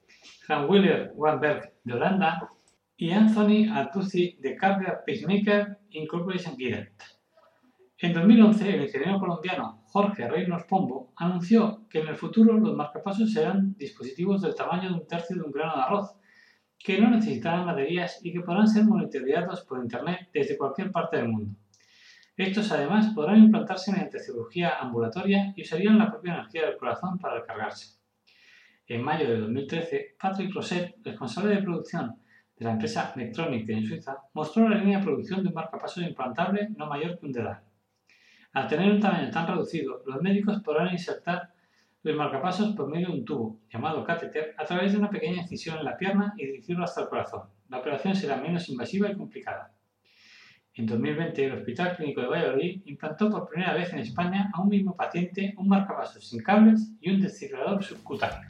Hans 0.48 0.70
Willer 0.70 1.12
Wanberg 1.16 1.74
de 1.84 1.94
Holanda 1.94 2.50
y 2.98 3.12
Anthony 3.12 3.72
Altuzzi 3.72 4.38
de 4.40 4.56
Cardiac 4.56 5.06
Pacemaker 5.06 5.78
Incorporation 5.92 6.56
Guided. 6.56 6.90
En 8.04 8.12
2011, 8.12 8.70
el 8.70 8.84
ingeniero 8.84 9.18
colombiano 9.18 9.82
Jorge 9.86 10.28
Reynolds 10.28 10.66
Pombo 10.66 11.14
anunció 11.16 11.88
que 11.90 12.00
en 12.02 12.10
el 12.10 12.18
futuro 12.18 12.58
los 12.58 12.76
marcapasos 12.76 13.32
serán 13.32 13.78
dispositivos 13.78 14.42
del 14.42 14.56
tamaño 14.56 14.90
de 14.90 14.96
un 14.96 15.08
tercio 15.08 15.38
de 15.38 15.44
un 15.44 15.54
grano 15.54 15.78
de 15.78 15.84
arroz, 15.84 16.14
que 16.78 17.00
no 17.00 17.10
necesitarán 17.10 17.66
baterías 17.66 18.20
y 18.22 18.34
que 18.34 18.42
podrán 18.42 18.68
ser 18.68 18.84
monitoreados 18.84 19.62
por 19.62 19.82
Internet 19.82 20.30
desde 20.34 20.58
cualquier 20.58 20.92
parte 20.92 21.16
del 21.16 21.30
mundo. 21.30 21.56
Estos 22.36 22.74
además 22.74 23.14
podrán 23.16 23.38
implantarse 23.38 23.94
mediante 23.94 24.20
cirugía 24.20 24.80
ambulatoria 24.82 25.54
y 25.56 25.62
usarían 25.62 25.98
la 25.98 26.12
propia 26.12 26.34
energía 26.34 26.66
del 26.66 26.76
corazón 26.76 27.18
para 27.18 27.40
recargarse. 27.40 28.02
En 28.86 29.02
mayo 29.02 29.30
de 29.30 29.38
2013, 29.38 30.18
Patrick 30.20 30.54
Rosset, 30.54 30.98
responsable 31.06 31.56
de 31.56 31.64
producción 31.64 32.18
de 32.58 32.66
la 32.66 32.72
empresa 32.74 33.14
Medtronic 33.16 33.70
en 33.70 33.86
Suiza, 33.86 34.18
mostró 34.34 34.68
la 34.68 34.76
línea 34.76 34.98
de 34.98 35.06
producción 35.06 35.42
de 35.42 35.48
un 35.48 35.56
marcapasos 35.56 36.04
implantable 36.04 36.68
no 36.76 36.88
mayor 36.88 37.18
que 37.18 37.28
un 37.28 37.32
dedal. 37.32 37.64
Al 38.54 38.68
tener 38.68 38.92
un 38.92 39.00
tamaño 39.00 39.32
tan 39.32 39.48
reducido, 39.48 40.04
los 40.06 40.22
médicos 40.22 40.62
podrán 40.62 40.92
insertar 40.92 41.50
los 42.04 42.16
marcapasos 42.16 42.76
por 42.76 42.88
medio 42.88 43.08
de 43.08 43.14
un 43.14 43.26
tubo, 43.26 43.60
llamado 43.72 44.04
catéter, 44.04 44.54
a 44.58 44.64
través 44.64 44.92
de 44.92 45.00
una 45.00 45.10
pequeña 45.10 45.42
incisión 45.42 45.80
en 45.80 45.86
la 45.86 45.98
pierna 45.98 46.34
y 46.38 46.46
dirigirlo 46.46 46.84
hasta 46.84 47.02
el 47.02 47.08
corazón. 47.08 47.50
La 47.70 47.80
operación 47.80 48.14
será 48.14 48.38
menos 48.38 48.70
invasiva 48.70 49.10
y 49.10 49.16
complicada. 49.16 49.74
En 50.76 50.86
2020, 50.86 51.46
el 51.46 51.54
Hospital 51.54 51.96
Clínico 51.96 52.22
de 52.22 52.28
Valladolid 52.28 52.82
implantó 52.86 53.30
por 53.30 53.50
primera 53.50 53.74
vez 53.74 53.92
en 53.92 54.00
España 54.00 54.52
a 54.54 54.62
un 54.62 54.70
mismo 54.70 54.96
paciente 54.96 55.56
un 55.58 55.68
marcapasos 55.68 56.28
sin 56.28 56.44
cables 56.44 56.94
y 57.02 57.10
un 57.10 57.22
descifrador 57.22 57.84
subcutáneo. 57.84 58.50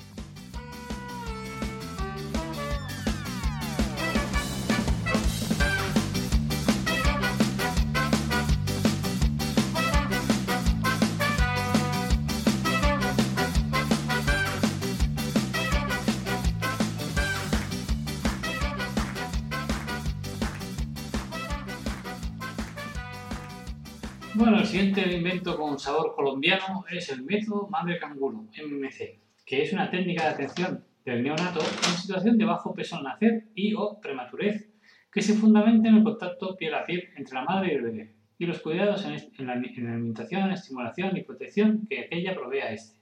Bueno, 24.36 24.58
el 24.58 24.66
siguiente 24.66 25.16
invento 25.16 25.56
con 25.56 25.78
sabor 25.78 26.16
colombiano 26.16 26.86
es 26.90 27.08
el 27.12 27.24
método 27.24 27.68
madre 27.68 28.00
canguro, 28.00 28.40
MMC, 28.40 29.20
que 29.46 29.62
es 29.62 29.72
una 29.74 29.92
técnica 29.92 30.24
de 30.24 30.30
atención 30.30 30.84
del 31.06 31.22
neonato 31.22 31.60
en 31.60 31.94
situación 31.96 32.40
de 32.40 32.46
bajo 32.46 32.74
peso 32.74 32.96
al 32.96 33.04
nacer 33.04 33.50
y 33.54 33.76
o 33.76 34.00
prematurez, 34.02 34.72
que 35.12 35.22
se 35.22 35.36
fundamenta 35.36 35.88
en 35.88 35.98
el 35.98 36.04
contacto 36.04 36.56
piel 36.56 36.74
a 36.74 36.84
piel 36.84 37.10
entre 37.16 37.36
la 37.36 37.44
madre 37.44 37.74
y 37.74 37.76
el 37.76 37.82
bebé, 37.84 38.16
y 38.40 38.48
los 38.48 38.60
cuidados 38.60 39.06
en, 39.06 39.46
la, 39.46 39.54
alimentación, 39.54 40.52
estimulación 40.52 41.16
y 41.16 41.22
protección 41.22 41.86
que 41.88 42.00
aquella 42.00 42.34
provee 42.34 42.62
a 42.62 42.72
este. 42.72 42.98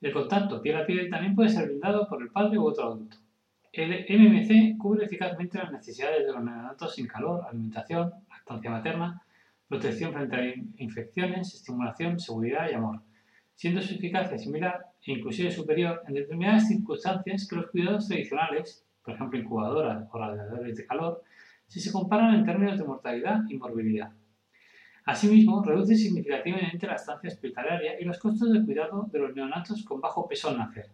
El 0.00 0.12
contacto 0.14 0.62
piel 0.62 0.78
a 0.78 0.86
piel 0.86 1.10
también 1.10 1.34
puede 1.34 1.50
ser 1.50 1.66
brindado 1.66 2.08
por 2.08 2.22
el 2.22 2.30
padre 2.30 2.58
u 2.58 2.64
otro 2.66 2.84
adulto. 2.84 3.18
El 3.74 4.06
MMC 4.08 4.78
cubre 4.78 5.04
eficazmente 5.04 5.58
las 5.58 5.70
necesidades 5.70 6.26
de 6.26 6.32
los 6.32 6.42
neonatos 6.42 6.94
sin 6.94 7.06
calor, 7.06 7.44
alimentación, 7.46 8.10
lactancia 8.30 8.70
materna, 8.70 9.22
protección 9.68 10.12
frente 10.12 10.36
a 10.36 10.54
infecciones, 10.78 11.54
estimulación, 11.54 12.18
seguridad 12.18 12.68
y 12.70 12.74
amor, 12.74 13.02
siendo 13.54 13.82
su 13.82 13.94
eficacia 13.94 14.38
similar 14.38 14.86
e 15.04 15.12
inclusive 15.12 15.50
superior 15.50 16.02
en 16.06 16.14
determinadas 16.14 16.68
circunstancias 16.68 17.46
que 17.48 17.56
los 17.56 17.70
cuidados 17.70 18.08
tradicionales, 18.08 18.84
por 19.02 19.14
ejemplo 19.14 19.38
incubadoras 19.38 20.08
o 20.12 20.18
radiadores 20.18 20.76
de 20.76 20.86
calor, 20.86 21.22
si 21.66 21.80
se 21.80 21.90
comparan 21.90 22.34
en 22.34 22.44
términos 22.44 22.78
de 22.78 22.84
mortalidad 22.84 23.40
y 23.48 23.56
morbilidad. 23.56 24.12
Asimismo, 25.04 25.62
reduce 25.62 25.94
significativamente 25.94 26.86
la 26.86 26.96
estancia 26.96 27.28
hospitalaria 27.28 28.00
y 28.00 28.04
los 28.04 28.18
costos 28.18 28.52
de 28.52 28.64
cuidado 28.64 29.08
de 29.12 29.18
los 29.20 29.34
neonatos 29.34 29.84
con 29.84 30.00
bajo 30.00 30.26
peso 30.28 30.48
al 30.48 30.58
nacer. 30.58 30.90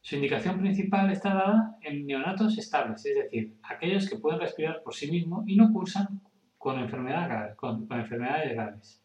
Su 0.00 0.16
indicación 0.16 0.60
principal 0.60 1.10
está 1.10 1.34
dada 1.34 1.78
en 1.82 2.06
neonatos 2.06 2.58
estables, 2.58 3.04
es 3.06 3.16
decir, 3.16 3.56
aquellos 3.62 4.08
que 4.08 4.16
pueden 4.16 4.40
respirar 4.40 4.82
por 4.82 4.94
sí 4.94 5.10
mismos 5.10 5.44
y 5.48 5.56
no 5.56 5.72
cursan 5.72 6.20
con, 6.66 7.86
con, 7.86 8.00
enfermedades 8.00 8.54
graves. 8.54 9.02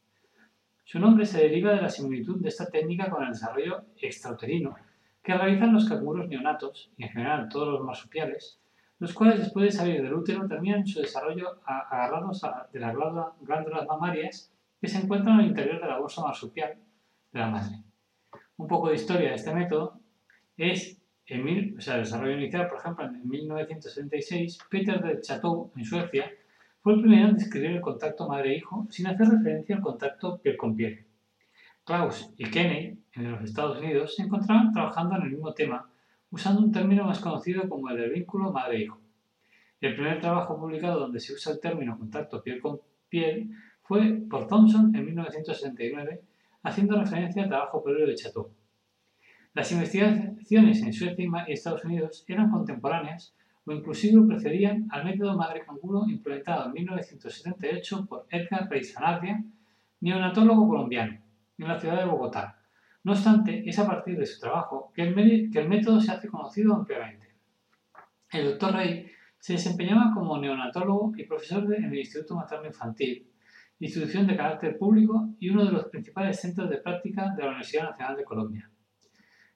Su 0.83 0.99
nombre 0.99 1.25
se 1.25 1.41
deriva 1.41 1.73
de 1.73 1.81
la 1.81 1.89
similitud 1.89 2.41
de 2.41 2.49
esta 2.49 2.65
técnica 2.65 3.09
con 3.09 3.23
el 3.23 3.29
desarrollo 3.29 3.83
extrauterino 4.01 4.75
que 5.21 5.35
realizan 5.35 5.71
los 5.71 5.87
canguros 5.87 6.27
neonatos 6.27 6.89
y 6.97 7.03
en 7.03 7.09
general 7.09 7.49
todos 7.49 7.67
los 7.67 7.83
marsupiales, 7.85 8.59
los 8.97 9.13
cuales 9.13 9.39
después 9.39 9.65
de 9.65 9.71
salir 9.71 10.01
del 10.01 10.13
útero 10.13 10.47
terminan 10.47 10.87
su 10.87 11.01
desarrollo 11.01 11.61
agarrados 11.63 12.43
a, 12.43 12.67
de 12.73 12.79
las 12.79 12.95
glándulas 12.95 13.85
mamarias 13.87 14.51
que 14.79 14.87
se 14.87 14.97
encuentran 14.97 15.39
al 15.39 15.45
interior 15.45 15.79
de 15.79 15.87
la 15.87 15.99
bolsa 15.99 16.23
marsupial 16.23 16.73
de 17.31 17.39
la 17.39 17.47
madre. 17.47 17.75
Un 18.57 18.67
poco 18.67 18.89
de 18.89 18.95
historia 18.95 19.29
de 19.29 19.35
este 19.35 19.53
método 19.53 19.99
es, 20.57 20.99
en 21.27 21.43
mil, 21.43 21.75
o 21.77 21.81
sea, 21.81 21.95
el 21.95 22.01
desarrollo 22.01 22.37
inicial, 22.37 22.67
por 22.67 22.79
ejemplo, 22.79 23.05
en 23.05 23.29
1976, 23.29 24.59
Peter 24.69 24.99
de 24.99 25.21
Chateau, 25.21 25.71
en 25.75 25.85
Suecia, 25.85 26.31
fue 26.81 26.93
el 26.93 27.01
primero 27.01 27.29
en 27.29 27.37
describir 27.37 27.71
el 27.71 27.81
contacto 27.81 28.27
madre-hijo 28.27 28.87
sin 28.89 29.07
hacer 29.07 29.27
referencia 29.27 29.75
al 29.75 29.81
contacto 29.81 30.39
piel 30.39 30.57
con 30.57 30.75
piel. 30.75 31.05
Klaus 31.83 32.31
y 32.37 32.45
Kenney, 32.45 32.97
en 33.13 33.31
los 33.31 33.43
Estados 33.43 33.79
Unidos, 33.79 34.15
se 34.15 34.23
encontraban 34.23 34.71
trabajando 34.71 35.15
en 35.15 35.23
el 35.23 35.31
mismo 35.31 35.53
tema, 35.53 35.89
usando 36.31 36.61
un 36.61 36.71
término 36.71 37.05
más 37.05 37.19
conocido 37.19 37.69
como 37.69 37.89
el 37.89 37.97
del 37.97 38.11
vínculo 38.11 38.51
madre-hijo. 38.51 38.99
El 39.79 39.95
primer 39.95 40.19
trabajo 40.19 40.59
publicado 40.59 40.99
donde 40.99 41.19
se 41.19 41.33
usa 41.33 41.53
el 41.53 41.59
término 41.59 41.97
contacto 41.97 42.41
piel 42.41 42.59
con 42.59 42.79
piel 43.09 43.51
fue 43.83 44.21
por 44.29 44.47
Thompson 44.47 44.95
en 44.95 45.05
1969, 45.05 46.21
haciendo 46.63 46.99
referencia 46.99 47.43
al 47.43 47.49
trabajo 47.49 47.83
previo 47.83 48.07
de 48.07 48.15
Chateau. 48.15 48.49
Las 49.53 49.71
investigaciones 49.71 50.81
en 50.81 50.93
Suecia 50.93 51.25
y 51.47 51.51
Estados 51.51 51.83
Unidos 51.83 52.23
eran 52.27 52.49
contemporáneas 52.49 53.35
o 53.71 53.75
inclusive 53.75 54.27
precedían 54.27 54.87
al 54.91 55.05
método 55.05 55.37
madre 55.37 55.63
canguro 55.65 56.03
implementado 56.07 56.65
en 56.65 56.73
1978 56.73 58.05
por 58.05 58.27
Edgar 58.29 58.69
Reis 58.69 58.93
neonatólogo 60.01 60.67
colombiano, 60.67 61.19
en 61.57 61.67
la 61.67 61.79
ciudad 61.79 61.99
de 61.99 62.05
Bogotá. 62.05 62.59
No 63.03 63.13
obstante, 63.13 63.63
es 63.67 63.79
a 63.79 63.87
partir 63.87 64.17
de 64.17 64.25
su 64.25 64.39
trabajo 64.39 64.91
que 64.93 65.03
el, 65.03 65.49
que 65.51 65.59
el 65.59 65.69
método 65.69 65.99
se 65.99 66.11
hace 66.11 66.27
conocido 66.27 66.75
ampliamente. 66.75 67.27
El 68.31 68.45
doctor 68.45 68.73
Rey 68.73 69.07
se 69.39 69.53
desempeñaba 69.53 70.11
como 70.13 70.37
neonatólogo 70.39 71.13
y 71.17 71.23
profesor 71.23 71.73
en 71.73 71.85
el 71.85 71.97
Instituto 71.97 72.35
Materno 72.35 72.67
Infantil, 72.67 73.27
institución 73.79 74.27
de 74.27 74.37
carácter 74.37 74.77
público 74.77 75.29
y 75.39 75.49
uno 75.49 75.65
de 75.65 75.71
los 75.71 75.85
principales 75.85 76.39
centros 76.39 76.69
de 76.69 76.77
práctica 76.77 77.33
de 77.35 77.41
la 77.41 77.49
Universidad 77.49 77.89
Nacional 77.89 78.17
de 78.17 78.23
Colombia. 78.23 78.70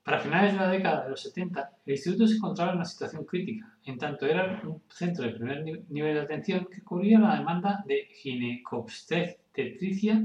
Para 0.06 0.20
finales 0.20 0.54
de 0.54 0.60
la 0.60 0.70
década 0.70 1.04
de 1.04 1.10
los 1.10 1.22
70, 1.24 1.72
el 1.84 1.92
instituto 1.92 2.28
se 2.28 2.36
encontraba 2.36 2.70
en 2.70 2.78
una 2.78 2.86
situación 2.86 3.26
crítica, 3.26 3.76
en 3.86 3.98
tanto 3.98 4.28
era 4.28 4.62
un 4.64 4.84
centro 4.88 5.26
de 5.26 5.32
primer 5.32 5.64
nivel 5.90 6.14
de 6.14 6.22
atención 6.22 6.68
que 6.72 6.84
cubría 6.84 7.18
la 7.18 7.38
demanda 7.38 7.84
de 7.88 8.08
ginecobstetricia 8.12 10.24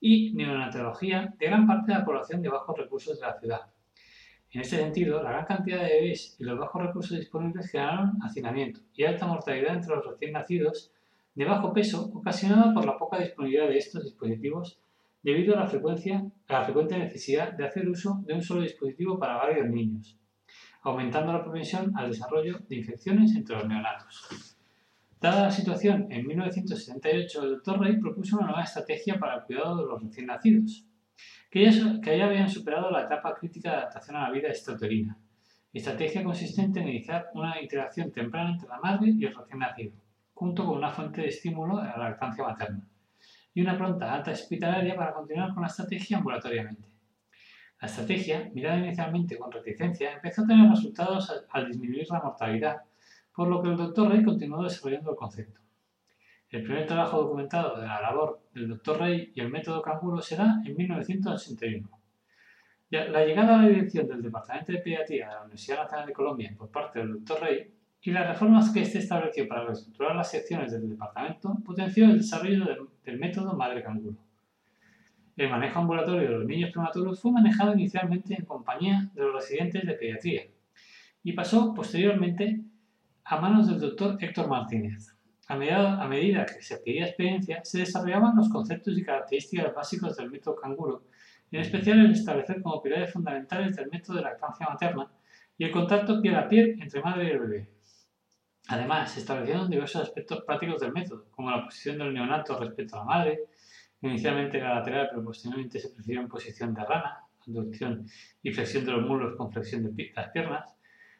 y 0.00 0.32
neonatología 0.34 1.32
de 1.38 1.46
gran 1.46 1.64
parte 1.64 1.92
de 1.92 1.98
la 1.98 2.04
población 2.04 2.42
de 2.42 2.48
bajos 2.48 2.76
recursos 2.76 3.20
de 3.20 3.26
la 3.26 3.38
ciudad. 3.38 3.60
En 4.50 4.62
este 4.62 4.78
sentido, 4.78 5.22
la 5.22 5.30
gran 5.30 5.46
cantidad 5.46 5.84
de 5.84 6.00
bebés 6.00 6.34
y 6.40 6.42
los 6.42 6.58
bajos 6.58 6.82
recursos 6.82 7.16
disponibles 7.16 7.70
generaron 7.70 8.20
hacinamiento 8.24 8.80
y 8.94 9.04
alta 9.04 9.28
mortalidad 9.28 9.76
entre 9.76 9.94
los 9.94 10.06
recién 10.06 10.32
nacidos 10.32 10.90
de 11.36 11.44
bajo 11.44 11.72
peso 11.72 12.10
ocasionada 12.12 12.74
por 12.74 12.84
la 12.84 12.98
poca 12.98 13.20
disponibilidad 13.20 13.68
de 13.68 13.78
estos 13.78 14.02
dispositivos 14.02 14.80
debido 15.22 15.54
a 15.54 15.60
la, 15.60 15.66
frecuencia, 15.66 16.24
a 16.48 16.52
la 16.52 16.64
frecuente 16.64 16.98
necesidad 16.98 17.52
de 17.52 17.66
hacer 17.66 17.88
uso 17.88 18.22
de 18.26 18.34
un 18.34 18.42
solo 18.42 18.62
dispositivo 18.62 19.18
para 19.18 19.36
varios 19.36 19.68
niños, 19.68 20.18
aumentando 20.82 21.32
la 21.32 21.42
propensión 21.42 21.92
al 21.96 22.10
desarrollo 22.10 22.60
de 22.68 22.76
infecciones 22.76 23.34
entre 23.36 23.56
los 23.56 23.68
neonatos. 23.68 24.56
Dada 25.20 25.44
la 25.44 25.50
situación, 25.50 26.06
en 26.10 26.26
1978 26.26 27.42
el 27.42 27.50
Dr. 27.56 27.80
Rey 27.80 27.98
propuso 27.98 28.38
una 28.38 28.46
nueva 28.46 28.62
estrategia 28.62 29.18
para 29.18 29.36
el 29.36 29.42
cuidado 29.42 29.76
de 29.76 29.86
los 29.86 30.02
recién 30.02 30.26
nacidos, 30.26 30.86
que 31.50 31.70
ya, 31.70 32.00
que 32.00 32.16
ya 32.16 32.24
habían 32.24 32.48
superado 32.48 32.90
la 32.90 33.02
etapa 33.02 33.34
crítica 33.34 33.70
de 33.70 33.76
adaptación 33.76 34.16
a 34.16 34.22
la 34.22 34.30
vida 34.30 34.48
extrauterina. 34.48 35.18
Estrategia 35.72 36.24
consistente 36.24 36.80
en 36.80 36.88
iniciar 36.88 37.26
una 37.34 37.60
interacción 37.60 38.10
temprana 38.10 38.52
entre 38.52 38.68
la 38.68 38.80
madre 38.80 39.12
y 39.14 39.24
el 39.26 39.34
recién 39.34 39.58
nacido, 39.58 39.92
junto 40.32 40.64
con 40.64 40.78
una 40.78 40.90
fuente 40.90 41.20
de 41.20 41.28
estímulo 41.28 41.76
a 41.76 41.98
la 41.98 42.08
lactancia 42.10 42.42
materna 42.42 42.89
y 43.54 43.60
una 43.62 43.76
pronta 43.76 44.12
alta 44.12 44.30
hospitalaria 44.30 44.94
para 44.94 45.12
continuar 45.12 45.52
con 45.52 45.62
la 45.62 45.68
estrategia 45.68 46.18
ambulatoriamente. 46.18 46.88
La 47.80 47.88
estrategia, 47.88 48.50
mirada 48.52 48.78
inicialmente 48.78 49.38
con 49.38 49.50
reticencia, 49.50 50.12
empezó 50.12 50.42
a 50.42 50.46
tener 50.46 50.68
resultados 50.68 51.46
al, 51.50 51.66
disminuir 51.66 52.06
la 52.10 52.20
mortalidad, 52.20 52.82
por 53.34 53.48
lo 53.48 53.62
que 53.62 53.70
el 53.70 53.76
Dr. 53.76 54.10
Rey 54.10 54.22
continuó 54.22 54.62
desarrollando 54.62 55.10
el 55.12 55.16
concepto. 55.16 55.60
El 56.50 56.64
primer 56.64 56.86
trabajo 56.86 57.22
documentado 57.22 57.80
de 57.80 57.86
la 57.86 58.00
labor 58.02 58.42
del 58.52 58.68
Dr. 58.68 58.98
Rey 58.98 59.32
y 59.34 59.40
el 59.40 59.50
método 59.50 59.80
canguro 59.80 60.20
será 60.20 60.60
en 60.64 60.76
1981. 60.76 61.88
La 62.90 63.24
llegada 63.24 63.54
a 63.54 63.62
la 63.62 63.68
dirección 63.68 64.08
del 64.08 64.20
Departamento 64.20 64.72
de 64.72 64.78
Pediatría 64.78 65.28
de 65.28 65.32
la 65.32 65.40
Universidad 65.42 65.84
Nacional 65.84 66.06
de 66.06 66.12
Colombia 66.12 66.54
por 66.58 66.70
parte 66.70 66.98
del 66.98 67.24
Dr. 67.24 67.40
Rey 67.40 67.74
y 68.02 68.12
las 68.12 68.26
reformas 68.26 68.70
que 68.70 68.80
éste 68.80 68.98
estableció 68.98 69.46
para 69.46 69.64
reestructurar 69.64 70.16
las 70.16 70.30
secciones 70.30 70.72
del 70.72 70.88
departamento 70.88 71.58
potenció 71.64 72.06
el 72.06 72.18
desarrollo 72.18 72.64
del, 73.04 73.18
método 73.18 73.54
madre 73.54 73.82
canguro. 73.82 74.16
El 75.36 75.50
manejo 75.50 75.80
ambulatorio 75.80 76.22
de 76.22 76.38
los 76.38 76.46
niños 76.46 76.70
prematuros 76.70 77.20
fue 77.20 77.32
manejado 77.32 77.74
inicialmente 77.74 78.34
en 78.34 78.44
compañía 78.44 79.10
de 79.14 79.22
los 79.22 79.34
residentes 79.34 79.84
de 79.84 79.94
pediatría 79.94 80.42
y 81.22 81.32
pasó 81.32 81.74
posteriormente 81.74 82.60
a 83.24 83.40
manos 83.40 83.68
del 83.68 83.80
doctor 83.80 84.16
Héctor 84.18 84.48
Martínez. 84.48 85.14
A 85.48 85.56
medida, 85.56 86.46
que 86.46 86.62
se 86.62 86.74
adquiría 86.74 87.06
experiencia, 87.06 87.60
se 87.64 87.80
desarrollaban 87.80 88.36
los 88.36 88.48
conceptos 88.48 88.96
y 88.96 89.02
características 89.02 89.74
básicos 89.74 90.16
del 90.16 90.30
método 90.30 90.54
canguro, 90.54 91.02
en 91.50 91.60
especial 91.60 91.98
el 91.98 92.12
establecer 92.12 92.62
como 92.62 92.80
pilares 92.80 93.12
fundamentales 93.12 93.74
del 93.74 93.90
método 93.90 94.18
de 94.18 94.22
lactancia 94.22 94.68
materna 94.68 95.10
y 95.58 95.64
el 95.64 95.72
contacto 95.72 96.22
piel 96.22 96.36
a 96.36 96.48
piel 96.48 96.80
entre 96.80 97.02
madre 97.02 97.24
y 97.24 97.30
el 97.30 97.38
bebé. 97.40 97.79
Además, 98.72 99.10
se 99.10 99.18
establecieron 99.18 99.68
diversos 99.68 100.02
aspectos 100.02 100.44
prácticos 100.46 100.80
del 100.80 100.92
método, 100.92 101.26
como 101.32 101.50
la 101.50 101.64
posición 101.64 101.98
del 101.98 102.14
neonato 102.14 102.56
respecto 102.56 102.94
a 102.94 102.98
la 103.00 103.04
madre, 103.04 103.40
inicialmente 104.00 104.58
era 104.58 104.76
lateral, 104.76 105.08
pero 105.10 105.24
posteriormente 105.24 105.80
se 105.80 105.90
prefirió 105.90 106.20
en 106.20 106.28
posición 106.28 106.72
de 106.72 106.84
rana, 106.84 107.18
abducción 107.44 108.06
y 108.44 108.52
flexión 108.52 108.84
de 108.84 108.92
los 108.92 109.08
muslos 109.08 109.34
con 109.36 109.50
flexión 109.50 109.82
de 109.82 110.12
las 110.14 110.28
piernas, 110.28 110.72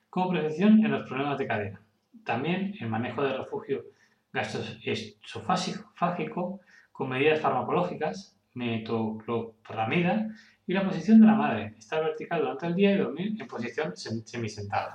como 0.09 0.31
prevención 0.31 0.85
en 0.85 0.93
los 0.93 1.09
problemas 1.09 1.39
de 1.39 1.49
cadera. 1.49 1.81
También 2.25 2.77
el 2.79 2.89
manejo 2.89 3.25
de 3.25 3.37
refugio 3.37 3.85
gastroesofágico 4.33 6.61
con 6.93 7.09
medidas 7.09 7.41
farmacológicas, 7.41 8.37
metoclopramida 8.55 10.29
y 10.69 10.73
la 10.73 10.85
posición 10.85 11.21
de 11.21 11.27
la 11.27 11.35
madre, 11.35 11.75
estar 11.77 12.05
vertical 12.05 12.43
durante 12.43 12.69
el 12.69 12.77
día 12.77 12.93
y 12.93 12.99
dormir 12.99 13.37
en 13.41 13.49
posición 13.49 13.97
semisentada. 13.97 14.95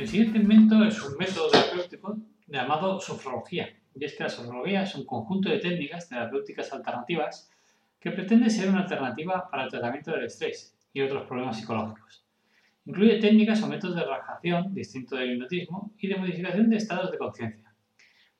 El 0.00 0.08
siguiente 0.08 0.38
método 0.38 0.84
es 0.84 0.98
un 1.02 1.18
método 1.18 1.50
terapéutico 1.50 2.16
llamado 2.46 2.98
sofrología. 2.98 3.68
Y 3.94 4.02
es 4.02 4.16
que 4.16 4.22
la 4.22 4.30
sofrología 4.30 4.84
es 4.84 4.94
un 4.94 5.04
conjunto 5.04 5.50
de 5.50 5.58
técnicas 5.58 6.08
terapéuticas 6.08 6.72
alternativas 6.72 7.50
que 8.00 8.10
pretende 8.10 8.48
ser 8.48 8.70
una 8.70 8.80
alternativa 8.80 9.46
para 9.50 9.64
el 9.64 9.70
tratamiento 9.70 10.12
del 10.12 10.24
estrés 10.24 10.74
y 10.94 11.02
otros 11.02 11.26
problemas 11.26 11.58
psicológicos. 11.58 12.24
Incluye 12.86 13.20
técnicas 13.20 13.62
o 13.62 13.66
métodos 13.66 13.94
de 13.94 14.04
relajación, 14.04 14.72
distinto 14.72 15.16
del 15.16 15.34
hipnotismo, 15.34 15.92
y 15.98 16.08
de 16.08 16.16
modificación 16.16 16.70
de 16.70 16.76
estados 16.78 17.12
de 17.12 17.18
conciencia. 17.18 17.70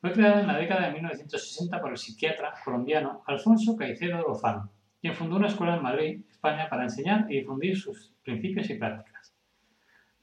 Fue 0.01 0.13
creada 0.13 0.41
en 0.41 0.47
la 0.47 0.57
década 0.57 0.87
de 0.87 0.95
1960 0.95 1.79
por 1.79 1.91
el 1.91 1.99
psiquiatra 1.99 2.55
colombiano 2.65 3.23
Alfonso 3.27 3.77
Caicedo 3.77 4.23
Lozano, 4.23 4.73
quien 4.99 5.13
fundó 5.13 5.37
una 5.37 5.49
escuela 5.49 5.77
en 5.77 5.83
Madrid, 5.83 6.25
España, 6.31 6.71
para 6.71 6.85
enseñar 6.85 7.27
y 7.31 7.41
difundir 7.41 7.77
sus 7.77 8.15
principios 8.23 8.71
y 8.71 8.77
prácticas. 8.77 9.37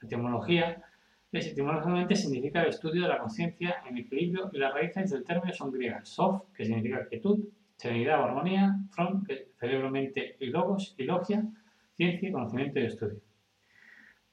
La 0.01 0.07
etimología 0.07 0.83
etimológicamente 1.31 2.15
significa 2.15 2.61
el 2.61 2.69
estudio 2.69 3.03
de 3.03 3.09
la 3.09 3.17
conciencia 3.17 3.77
en 3.87 3.97
equilibrio 3.97 4.49
y 4.53 4.57
las 4.57 4.73
raíces 4.73 5.11
del 5.11 5.23
término 5.23 5.53
son 5.53 5.71
griegas. 5.71 6.07
Sof, 6.07 6.43
que 6.53 6.65
significa 6.65 7.07
quietud, 7.07 7.45
serenidad 7.75 8.21
o 8.21 8.23
armonía, 8.25 8.75
from, 8.91 9.23
que 9.23 9.51
cerebro, 9.59 9.91
mente 9.91 10.37
y 10.39 10.47
logos, 10.47 10.95
y 10.97 11.03
logia, 11.03 11.43
ciencia, 11.95 12.31
conocimiento 12.31 12.79
y 12.79 12.85
estudio. 12.85 13.21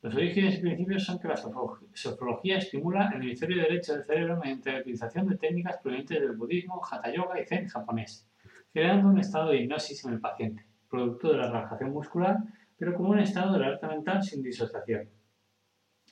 Los 0.02 0.14
orígenes 0.14 0.58
y 0.58 0.60
principios 0.60 1.04
son 1.04 1.18
que 1.18 1.28
la 1.28 1.36
sofrología 1.36 2.58
estimula 2.58 3.10
el 3.14 3.22
hemisferio 3.22 3.62
derecho 3.62 3.94
del 3.94 4.04
cerebro 4.04 4.36
mediante 4.36 4.70
la 4.70 4.80
utilización 4.80 5.26
de 5.26 5.36
técnicas 5.38 5.78
provenientes 5.78 6.20
del 6.20 6.36
budismo, 6.36 6.82
hatha 6.84 7.10
yoga 7.10 7.40
y 7.40 7.46
zen 7.46 7.68
japonés, 7.68 8.28
creando 8.70 9.08
un 9.08 9.18
estado 9.18 9.50
de 9.50 9.62
hipnosis 9.62 10.04
en 10.04 10.12
el 10.12 10.20
paciente, 10.20 10.66
producto 10.90 11.32
de 11.32 11.38
la 11.38 11.46
relajación 11.46 11.90
muscular, 11.90 12.36
pero 12.76 12.94
como 12.94 13.10
un 13.10 13.18
estado 13.18 13.56
de 13.56 13.64
alerta 13.64 13.88
mental 13.88 14.22
sin 14.22 14.42
disociación. 14.42 15.08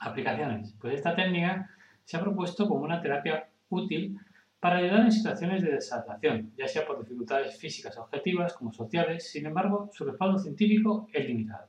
Aplicaciones. 0.03 0.75
Pues 0.81 0.95
esta 0.95 1.15
técnica 1.15 1.71
se 2.05 2.17
ha 2.17 2.21
propuesto 2.21 2.67
como 2.69 2.83
una 2.83 3.01
terapia 3.01 3.49
útil 3.69 4.19
para 4.59 4.79
ayudar 4.79 5.01
en 5.01 5.13
situaciones 5.13 5.63
de 5.63 5.73
desadaptación, 5.73 6.53
ya 6.57 6.67
sea 6.69 6.87
por 6.87 7.01
dificultades 7.01 7.57
físicas 7.59 7.97
objetivas 7.99 8.55
como 8.55 8.73
sociales, 8.73 9.31
sin 9.31 9.47
embargo, 9.47 9.91
su 9.93 10.05
respaldo 10.05 10.39
científico 10.39 11.09
es 11.13 11.27
limitado. 11.27 11.69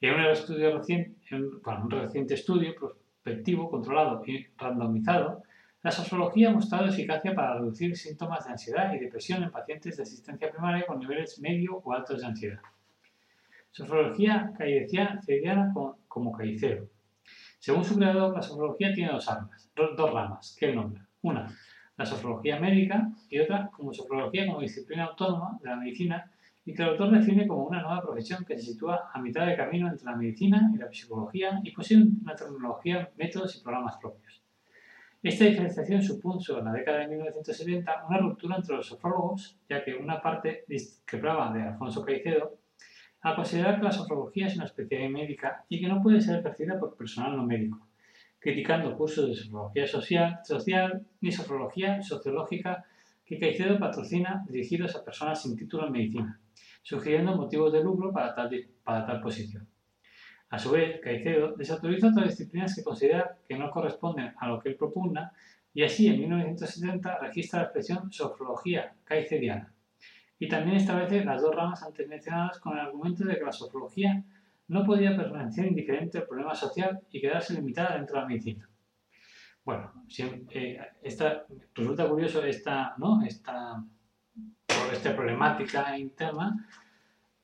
En 0.00 0.14
un, 0.14 0.24
estudio 0.26 0.76
reciente, 0.78 1.36
un 1.36 1.90
reciente 1.90 2.34
estudio 2.34 2.74
prospectivo, 2.74 3.70
controlado 3.70 4.22
y 4.26 4.46
randomizado, 4.56 5.42
la 5.82 5.90
sociología 5.90 6.50
ha 6.50 6.52
mostrado 6.52 6.86
eficacia 6.86 7.34
para 7.34 7.54
reducir 7.54 7.96
síntomas 7.96 8.44
de 8.44 8.52
ansiedad 8.52 8.92
y 8.94 8.98
depresión 8.98 9.42
en 9.42 9.50
pacientes 9.50 9.96
de 9.96 10.04
asistencia 10.04 10.50
primaria 10.50 10.86
con 10.86 11.00
niveles 11.00 11.40
medio 11.40 11.76
o 11.76 11.92
altos 11.92 12.20
de 12.20 12.26
ansiedad. 12.26 12.60
Sociología 13.72 14.52
cayeciana 14.56 15.72
como 16.08 16.32
Caicedo, 16.32 16.86
según 17.62 17.84
su 17.84 17.94
creador, 17.94 18.34
la 18.34 18.42
sofrología 18.42 18.92
tiene 18.92 19.12
dos, 19.12 19.28
armas, 19.28 19.70
dos 19.76 20.12
ramas 20.12 20.56
que 20.58 20.66
él 20.66 20.74
nombra. 20.74 21.06
Una, 21.20 21.46
la 21.96 22.04
sofrología 22.04 22.58
médica 22.58 23.12
y 23.30 23.38
otra 23.38 23.70
como 23.70 23.94
sofrología 23.94 24.48
como 24.48 24.58
disciplina 24.58 25.04
autónoma 25.04 25.60
de 25.62 25.68
la 25.68 25.76
medicina 25.76 26.28
y 26.64 26.74
que 26.74 26.82
el 26.82 26.88
autor 26.88 27.12
define 27.12 27.46
como 27.46 27.62
una 27.66 27.80
nueva 27.80 28.02
profesión 28.02 28.44
que 28.44 28.58
se 28.58 28.72
sitúa 28.72 29.12
a 29.14 29.20
mitad 29.20 29.46
de 29.46 29.56
camino 29.56 29.88
entre 29.88 30.06
la 30.06 30.16
medicina 30.16 30.72
y 30.74 30.78
la 30.78 30.92
psicología 30.92 31.60
y 31.62 31.70
posee 31.70 31.98
una 31.98 32.34
tecnología, 32.34 33.12
métodos 33.16 33.54
y 33.54 33.62
programas 33.62 33.96
propios. 33.98 34.42
Esta 35.22 35.44
diferenciación 35.44 36.02
supuso 36.02 36.58
en 36.58 36.64
la 36.64 36.72
década 36.72 36.98
de 36.98 37.06
1970 37.06 38.06
una 38.08 38.18
ruptura 38.18 38.56
entre 38.56 38.74
los 38.74 38.88
sofrólogos, 38.88 39.56
ya 39.68 39.84
que 39.84 39.94
una 39.94 40.20
parte 40.20 40.64
discrepaba 40.66 41.52
de 41.52 41.62
Alfonso 41.62 42.04
Caicedo 42.04 42.58
a 43.22 43.36
considerar 43.36 43.78
que 43.78 43.84
la 43.84 43.92
sofrología 43.92 44.48
es 44.48 44.56
una 44.56 44.64
especialidad 44.64 45.10
médica 45.10 45.64
y 45.68 45.80
que 45.80 45.86
no 45.86 46.02
puede 46.02 46.20
ser 46.20 46.40
ejercida 46.40 46.78
por 46.78 46.96
personal 46.96 47.36
no 47.36 47.44
médico, 47.44 47.86
criticando 48.40 48.96
cursos 48.96 49.28
de 49.28 49.34
sofrología 49.36 49.86
social, 49.86 50.40
social 50.44 51.06
ni 51.20 51.30
sofrología 51.30 52.02
sociológica 52.02 52.84
que 53.24 53.38
Caicedo 53.38 53.78
patrocina 53.78 54.44
dirigidos 54.48 54.96
a 54.96 55.04
personas 55.04 55.40
sin 55.40 55.56
título 55.56 55.86
en 55.86 55.92
medicina, 55.92 56.40
sugiriendo 56.82 57.36
motivos 57.36 57.72
de 57.72 57.82
lucro 57.82 58.12
para 58.12 58.34
tal, 58.34 58.50
para 58.82 59.20
posición. 59.20 59.68
A 60.50 60.58
su 60.58 60.72
vez, 60.72 61.00
Caicedo 61.00 61.54
desautoriza 61.56 62.08
otras 62.08 62.28
disciplinas 62.28 62.74
que 62.74 62.82
considera 62.82 63.38
que 63.48 63.56
no 63.56 63.70
corresponden 63.70 64.34
a 64.36 64.48
lo 64.48 64.58
que 64.58 64.70
él 64.70 64.76
propugna 64.76 65.32
y 65.72 65.84
así 65.84 66.08
en 66.08 66.18
1970 66.18 67.18
registra 67.20 67.60
la 67.60 67.64
expresión 67.66 68.12
sofrología 68.12 68.92
caicediana, 69.04 69.72
y 70.42 70.48
también 70.48 70.76
establece 70.76 71.24
las 71.24 71.40
dos 71.40 71.54
ramas 71.54 71.84
antes 71.84 72.08
mencionadas 72.08 72.58
con 72.58 72.72
el 72.72 72.80
argumento 72.80 73.24
de 73.24 73.38
que 73.38 73.44
la 73.44 73.52
sociología 73.52 74.24
no 74.66 74.84
podía 74.84 75.16
permanecer 75.16 75.66
indiferente 75.66 76.18
al 76.18 76.26
problema 76.26 76.52
social 76.52 77.00
y 77.12 77.20
quedarse 77.20 77.54
limitada 77.54 77.94
dentro 77.94 78.16
de 78.16 78.22
la 78.22 78.26
medicina. 78.26 78.68
Bueno, 79.64 79.92
eh, 80.18 80.80
esta, 81.00 81.44
resulta 81.76 82.08
curioso 82.08 82.42
esta, 82.42 82.92
¿no? 82.98 83.22
esta, 83.22 83.84
esta 84.92 85.14
problemática 85.14 85.96
interna 85.96 86.68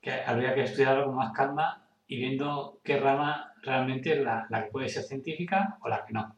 que 0.00 0.10
habría 0.10 0.52
que 0.56 0.64
estudiarlo 0.64 1.06
con 1.06 1.14
más 1.14 1.30
calma 1.32 1.86
y 2.08 2.16
viendo 2.16 2.80
qué 2.82 2.98
rama 2.98 3.52
realmente 3.62 4.14
es 4.14 4.24
la, 4.24 4.48
la 4.50 4.64
que 4.64 4.72
puede 4.72 4.88
ser 4.88 5.04
científica 5.04 5.78
o 5.82 5.88
la 5.88 6.04
que 6.04 6.14
no. 6.14 6.34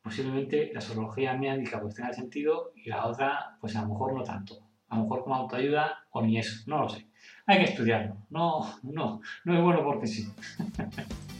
Posiblemente 0.00 0.70
la 0.72 0.80
sociología 0.80 1.34
médica 1.34 1.78
pues 1.78 1.94
tenga 1.94 2.14
sentido 2.14 2.72
y 2.74 2.88
la 2.88 3.04
otra 3.04 3.58
pues 3.60 3.76
a 3.76 3.82
lo 3.82 3.88
mejor 3.88 4.14
no 4.14 4.22
tanto 4.22 4.63
a 4.94 5.02
mejor 5.02 5.22
como 5.22 5.34
autoayuda 5.34 5.98
o 6.10 6.22
ni 6.22 6.38
eso, 6.38 6.62
no 6.66 6.78
lo 6.82 6.88
sé. 6.88 7.06
Hay 7.46 7.58
que 7.58 7.64
estudiarlo, 7.64 8.16
no, 8.30 8.60
no, 8.82 9.20
no 9.44 9.54
es 9.54 9.62
bueno 9.62 9.82
porque 9.84 10.06
sí. 10.06 10.28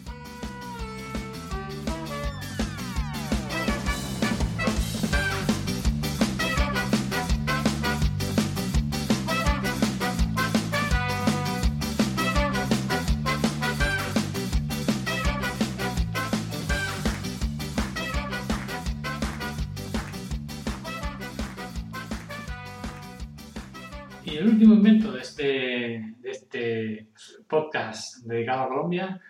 Y 24.24 24.38
el 24.38 24.48
último 24.48 24.74
invento 24.74 25.12
de 25.12 25.20
este, 25.20 26.14
de 26.18 26.30
este 26.30 27.08
podcast 27.46 28.24
dedicado 28.24 28.62
a 28.62 28.68
Colombia 28.68 29.20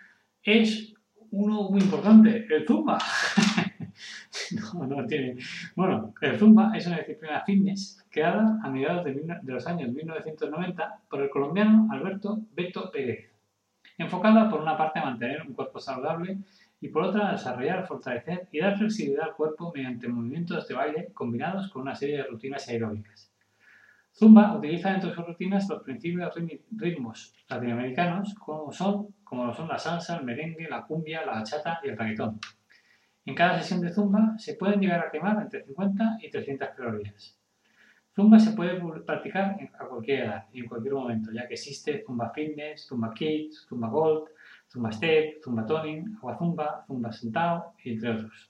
es 0.41 0.93
uno 1.31 1.69
muy 1.69 1.81
importante, 1.81 2.47
el 2.49 2.65
Zumba. 2.65 2.97
no, 4.73 4.87
no 4.87 5.05
tiene. 5.05 5.35
Bueno, 5.75 6.13
el 6.21 6.39
Zumba 6.39 6.71
es 6.75 6.87
una 6.87 6.99
disciplina 6.99 7.43
fitness 7.45 8.05
creada 8.09 8.57
a 8.63 8.69
mediados 8.69 9.03
de, 9.03 9.13
de 9.13 9.51
los 9.51 9.67
años 9.67 9.91
1990 9.91 11.01
por 11.09 11.21
el 11.21 11.29
colombiano 11.29 11.89
Alberto 11.91 12.39
Beto 12.55 12.89
Pérez, 12.89 13.31
enfocada 13.97 14.49
por 14.49 14.61
una 14.61 14.77
parte 14.77 14.99
a 14.99 15.05
mantener 15.05 15.41
un 15.41 15.53
cuerpo 15.53 15.77
saludable 15.79 16.37
y 16.79 16.87
por 16.87 17.03
otra 17.03 17.29
a 17.29 17.31
desarrollar, 17.33 17.85
fortalecer 17.85 18.47
y 18.49 18.59
dar 18.59 18.77
flexibilidad 18.77 19.25
al 19.25 19.35
cuerpo 19.35 19.73
mediante 19.75 20.07
movimientos 20.07 20.69
de 20.69 20.75
baile 20.75 21.09
combinados 21.13 21.69
con 21.69 21.81
una 21.81 21.95
serie 21.95 22.17
de 22.17 22.23
rutinas 22.23 22.69
aeróbicas. 22.69 23.34
Zumba 24.17 24.55
utiliza 24.55 24.91
dentro 24.91 25.09
de 25.09 25.15
sus 25.15 25.27
rutinas 25.27 25.67
los 25.67 25.83
principios 25.83 26.33
ritmos 26.71 27.35
latinoamericanos 27.49 28.33
como 28.35 28.71
son, 28.71 29.13
como 29.25 29.45
lo 29.45 29.53
son 29.53 29.67
la 29.67 29.77
salsa, 29.77 30.15
el 30.15 30.23
merengue, 30.23 30.69
la 30.69 30.85
cumbia, 30.85 31.25
la 31.25 31.33
bachata 31.33 31.81
y 31.83 31.89
el 31.89 31.97
reggaetón. 31.97 32.39
En 33.25 33.35
cada 33.35 33.61
sesión 33.61 33.81
de 33.81 33.91
Zumba 33.91 34.35
se 34.37 34.53
pueden 34.53 34.79
llegar 34.79 35.05
a 35.05 35.11
quemar 35.11 35.41
entre 35.41 35.65
50 35.65 36.19
y 36.21 36.29
300 36.29 36.69
calorías. 36.77 37.37
Zumba 38.15 38.39
se 38.39 38.53
puede 38.53 38.79
practicar 39.01 39.57
a 39.77 39.85
cualquier 39.85 40.23
edad 40.23 40.45
y 40.53 40.61
en 40.61 40.67
cualquier 40.69 40.93
momento, 40.93 41.33
ya 41.33 41.45
que 41.45 41.55
existe 41.55 42.01
Zumba 42.07 42.29
Fitness, 42.29 42.87
Zumba 42.87 43.13
Kids, 43.13 43.65
Zumba 43.67 43.89
Gold, 43.89 44.29
Zumba 44.71 44.93
Step, 44.93 45.43
Zumba 45.43 45.65
Toning, 45.65 46.15
Agua 46.19 46.37
Zumba, 46.37 46.85
Zumba 46.87 47.11
Sentado, 47.11 47.73
entre 47.83 48.11
otros. 48.11 48.49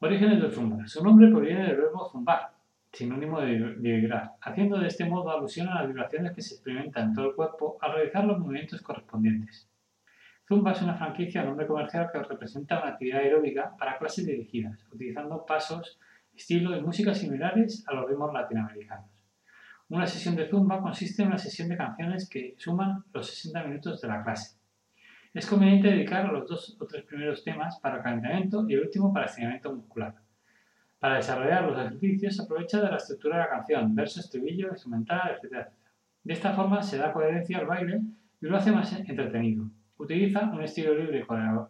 Orígenes 0.00 0.42
del 0.42 0.52
Zumba. 0.52 0.86
Su 0.86 1.02
nombre 1.02 1.30
proviene 1.30 1.68
del 1.68 1.76
verbo 1.76 2.06
zumbar, 2.10 2.55
sinónimo 2.96 3.40
de 3.40 3.74
vibrar, 3.76 4.32
haciendo 4.40 4.78
de 4.78 4.88
este 4.88 5.04
modo 5.04 5.30
alusión 5.30 5.68
a 5.68 5.80
las 5.80 5.88
vibraciones 5.88 6.32
que 6.32 6.40
se 6.40 6.54
experimentan 6.54 7.08
en 7.08 7.14
todo 7.14 7.28
el 7.28 7.34
cuerpo 7.34 7.76
al 7.82 7.92
realizar 7.92 8.24
los 8.24 8.38
movimientos 8.38 8.80
correspondientes. 8.80 9.68
Zumba 10.48 10.72
es 10.72 10.80
una 10.80 10.94
franquicia 10.94 11.42
o 11.42 11.46
nombre 11.46 11.66
comercial 11.66 12.08
que 12.10 12.22
representa 12.22 12.80
una 12.80 12.92
actividad 12.92 13.20
aeróbica 13.20 13.76
para 13.76 13.98
clases 13.98 14.26
dirigidas, 14.26 14.86
utilizando 14.92 15.44
pasos, 15.44 15.98
estilo 16.34 16.74
y 16.76 16.80
música 16.80 17.12
similares 17.14 17.84
a 17.86 17.94
los 17.94 18.08
ritmos 18.08 18.32
latinoamericanos. 18.32 19.10
Una 19.88 20.06
sesión 20.06 20.34
de 20.34 20.48
Zumba 20.48 20.80
consiste 20.80 21.22
en 21.22 21.28
una 21.28 21.38
sesión 21.38 21.68
de 21.68 21.76
canciones 21.76 22.28
que 22.28 22.54
suman 22.58 23.04
los 23.12 23.26
60 23.26 23.64
minutos 23.64 24.00
de 24.00 24.08
la 24.08 24.22
clase. 24.22 24.56
Es 25.34 25.46
conveniente 25.46 25.88
dedicar 25.88 26.32
los 26.32 26.48
dos 26.48 26.76
o 26.80 26.86
tres 26.86 27.04
primeros 27.04 27.44
temas 27.44 27.78
para 27.80 28.02
calentamiento 28.02 28.64
y 28.68 28.74
el 28.74 28.80
último 28.80 29.12
para 29.12 29.26
estiramiento 29.26 29.74
muscular. 29.74 30.14
Para 30.98 31.16
desarrollar 31.16 31.64
los 31.64 31.78
ejercicios 31.78 32.36
se 32.36 32.42
aprovecha 32.42 32.80
de 32.80 32.90
la 32.90 32.96
estructura 32.96 33.36
de 33.36 33.42
la 33.42 33.50
canción, 33.50 33.94
verso, 33.94 34.20
estribillo, 34.20 34.68
instrumental, 34.70 35.36
etc. 35.36 35.68
De 36.24 36.32
esta 36.32 36.52
forma 36.52 36.82
se 36.82 36.98
da 36.98 37.12
coherencia 37.12 37.58
al 37.58 37.66
baile 37.66 38.00
y 38.40 38.46
lo 38.46 38.56
hace 38.56 38.72
más 38.72 38.92
entretenido. 38.92 39.66
Utiliza 39.98 40.44
un 40.44 40.62
estilo 40.62 40.94
libre 40.94 41.26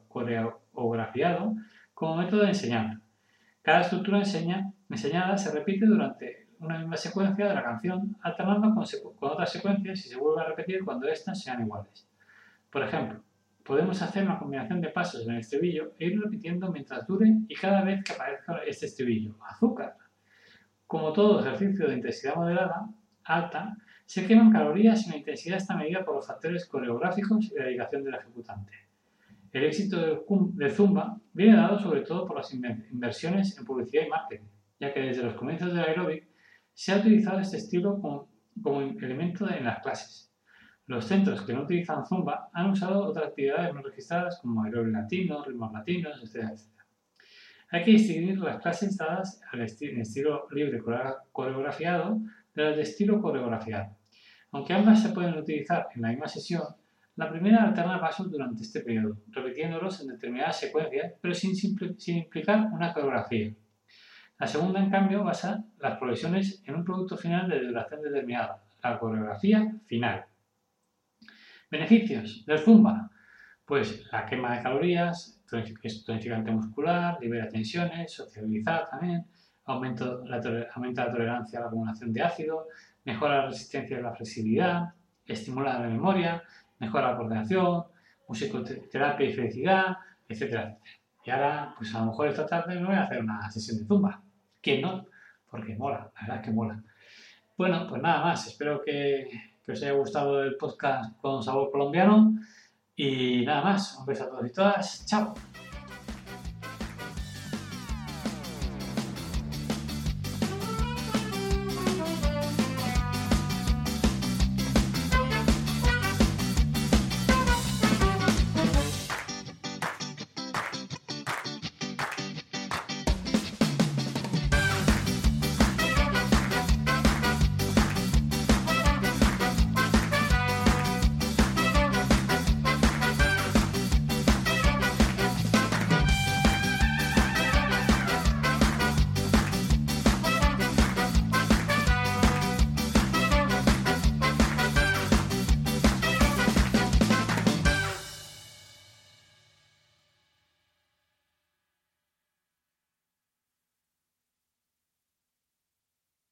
coreografiado 0.08 1.54
como 1.94 2.16
método 2.16 2.42
de 2.42 2.48
enseñanza. 2.48 3.00
Cada 3.62 3.80
estructura 3.80 4.18
enseñada 4.20 5.36
se 5.36 5.52
repite 5.52 5.86
durante 5.86 6.46
una 6.60 6.78
misma 6.78 6.96
secuencia 6.96 7.48
de 7.48 7.54
la 7.54 7.62
canción, 7.62 8.16
alternando 8.22 8.74
con, 8.74 8.84
con 9.16 9.30
otras 9.32 9.52
secuencias 9.52 10.06
y 10.06 10.08
se 10.08 10.16
vuelve 10.16 10.42
a 10.42 10.46
repetir 10.46 10.84
cuando 10.84 11.08
éstas 11.08 11.42
sean 11.42 11.62
iguales. 11.62 12.08
Por 12.70 12.82
ejemplo, 12.82 13.20
podemos 13.66 14.00
hacer 14.00 14.22
una 14.22 14.38
combinación 14.38 14.80
de 14.80 14.90
pasos 14.90 15.26
en 15.26 15.32
el 15.32 15.40
estribillo 15.40 15.92
e 15.98 16.06
ir 16.06 16.20
repitiendo 16.20 16.70
mientras 16.70 17.06
dure 17.06 17.34
y 17.48 17.54
cada 17.54 17.82
vez 17.82 18.04
que 18.04 18.12
aparezca 18.12 18.60
este 18.66 18.86
estribillo. 18.86 19.36
Azúcar. 19.44 19.96
Como 20.86 21.12
todo 21.12 21.40
ejercicio 21.40 21.88
de 21.88 21.94
intensidad 21.94 22.36
moderada, 22.36 22.88
alta, 23.24 23.76
se 24.04 24.24
queman 24.24 24.52
calorías 24.52 25.04
y 25.06 25.10
la 25.10 25.16
intensidad 25.16 25.56
está 25.56 25.76
medida 25.76 26.04
por 26.04 26.14
los 26.14 26.26
factores 26.26 26.64
coreográficos 26.66 27.50
y 27.50 27.58
la 27.58 27.64
dedicación 27.64 28.04
del 28.04 28.14
ejecutante. 28.14 28.72
El 29.52 29.64
éxito 29.64 30.24
del 30.54 30.70
Zumba 30.70 31.18
viene 31.32 31.56
dado 31.56 31.78
sobre 31.78 32.02
todo 32.02 32.24
por 32.24 32.36
las 32.36 32.54
inversiones 32.54 33.58
en 33.58 33.64
publicidad 33.64 34.06
y 34.06 34.08
marketing, 34.08 34.46
ya 34.78 34.92
que 34.92 35.00
desde 35.00 35.24
los 35.24 35.34
comienzos 35.34 35.74
del 35.74 35.82
aeróbic 35.82 36.28
se 36.72 36.92
ha 36.92 36.98
utilizado 36.98 37.40
este 37.40 37.56
estilo 37.56 38.00
como, 38.00 38.28
como 38.62 38.82
elemento 38.82 39.50
en 39.50 39.64
las 39.64 39.80
clases. 39.80 40.25
Los 40.86 41.06
centros 41.06 41.42
que 41.42 41.52
no 41.52 41.62
utilizan 41.62 42.06
Zumba 42.06 42.48
han 42.52 42.70
usado 42.70 43.04
otras 43.04 43.26
actividades 43.26 43.74
no 43.74 43.82
registradas 43.82 44.38
como 44.40 44.62
aeróbic 44.62 44.92
latino, 44.92 45.42
ritmos 45.42 45.72
latinos, 45.72 46.22
etc. 46.22 46.52
Hay 47.70 47.82
que 47.82 47.90
distinguir 47.90 48.38
las 48.38 48.62
clases 48.62 48.96
dadas 48.96 49.40
en 49.52 50.00
estilo 50.00 50.46
libre 50.52 50.80
coreografiado 51.32 52.20
de 52.54 52.62
las 52.62 52.76
de 52.76 52.82
estilo 52.82 53.20
coreografiado. 53.20 53.96
Aunque 54.52 54.74
ambas 54.74 55.02
se 55.02 55.08
pueden 55.08 55.36
utilizar 55.36 55.88
en 55.94 56.02
la 56.02 56.08
misma 56.10 56.28
sesión, 56.28 56.62
la 57.16 57.30
primera 57.30 57.64
alterna 57.64 58.00
pasos 58.00 58.30
durante 58.30 58.62
este 58.62 58.80
periodo, 58.80 59.16
repitiéndolos 59.30 60.00
en 60.02 60.08
determinadas 60.08 60.60
secuencias, 60.60 61.14
pero 61.20 61.34
sin, 61.34 61.56
sin 61.56 62.16
implicar 62.18 62.68
una 62.72 62.92
coreografía. 62.92 63.52
La 64.38 64.46
segunda, 64.46 64.80
en 64.80 64.90
cambio, 64.90 65.24
basa 65.24 65.64
las 65.80 65.98
progresiones 65.98 66.62
en 66.64 66.76
un 66.76 66.84
producto 66.84 67.16
final 67.16 67.48
de 67.48 67.64
duración 67.64 68.02
determinada, 68.02 68.62
la 68.82 68.98
coreografía 68.98 69.74
final. 69.86 70.26
Beneficios 71.70 72.44
del 72.46 72.58
Zumba. 72.58 73.10
Pues 73.64 74.06
la 74.12 74.24
quema 74.26 74.56
de 74.56 74.62
calorías, 74.62 75.40
es 75.82 76.04
tonificante 76.04 76.52
muscular, 76.52 77.18
libera 77.20 77.48
tensiones, 77.48 78.12
sociabilizar 78.12 78.88
también, 78.88 79.26
aumenta 79.64 80.04
la, 80.24 80.40
aumenta 80.74 81.06
la 81.06 81.12
tolerancia 81.12 81.58
a 81.58 81.62
la 81.62 81.68
acumulación 81.68 82.12
de 82.12 82.22
ácido, 82.22 82.68
mejora 83.04 83.38
la 83.38 83.46
resistencia 83.46 83.98
y 83.98 84.02
la 84.02 84.14
flexibilidad, 84.14 84.94
estimula 85.26 85.80
la 85.80 85.88
memoria, 85.88 86.42
mejora 86.78 87.10
la 87.10 87.16
coordinación, 87.16 87.84
musicoterapia 88.28 89.28
y 89.28 89.32
felicidad, 89.32 89.96
etc. 90.28 90.76
Y 91.24 91.30
ahora, 91.30 91.74
pues 91.76 91.94
a 91.94 92.00
lo 92.00 92.06
mejor 92.06 92.28
esta 92.28 92.46
tarde 92.46 92.76
me 92.76 92.86
voy 92.86 92.94
a 92.94 93.02
hacer 93.02 93.20
una 93.20 93.50
sesión 93.50 93.78
de 93.78 93.84
zumba. 93.86 94.22
¿Quién 94.60 94.82
no? 94.82 95.06
Porque 95.50 95.74
mola, 95.76 96.10
la 96.14 96.26
verdad 96.26 96.44
que 96.44 96.50
mola. 96.50 96.82
Bueno, 97.56 97.86
pues 97.88 98.02
nada 98.02 98.22
más. 98.22 98.46
Espero 98.46 98.82
que, 98.84 99.55
que 99.66 99.72
os 99.72 99.82
haya 99.82 99.92
gustado 99.92 100.42
el 100.44 100.56
podcast 100.56 101.20
con 101.20 101.42
sabor 101.42 101.72
colombiano. 101.72 102.34
Y 102.94 103.44
nada 103.44 103.62
más. 103.62 103.98
Un 103.98 104.06
beso 104.06 104.24
a 104.24 104.30
todos 104.30 104.46
y 104.46 104.52
todas. 104.52 105.04
Chao. 105.06 105.34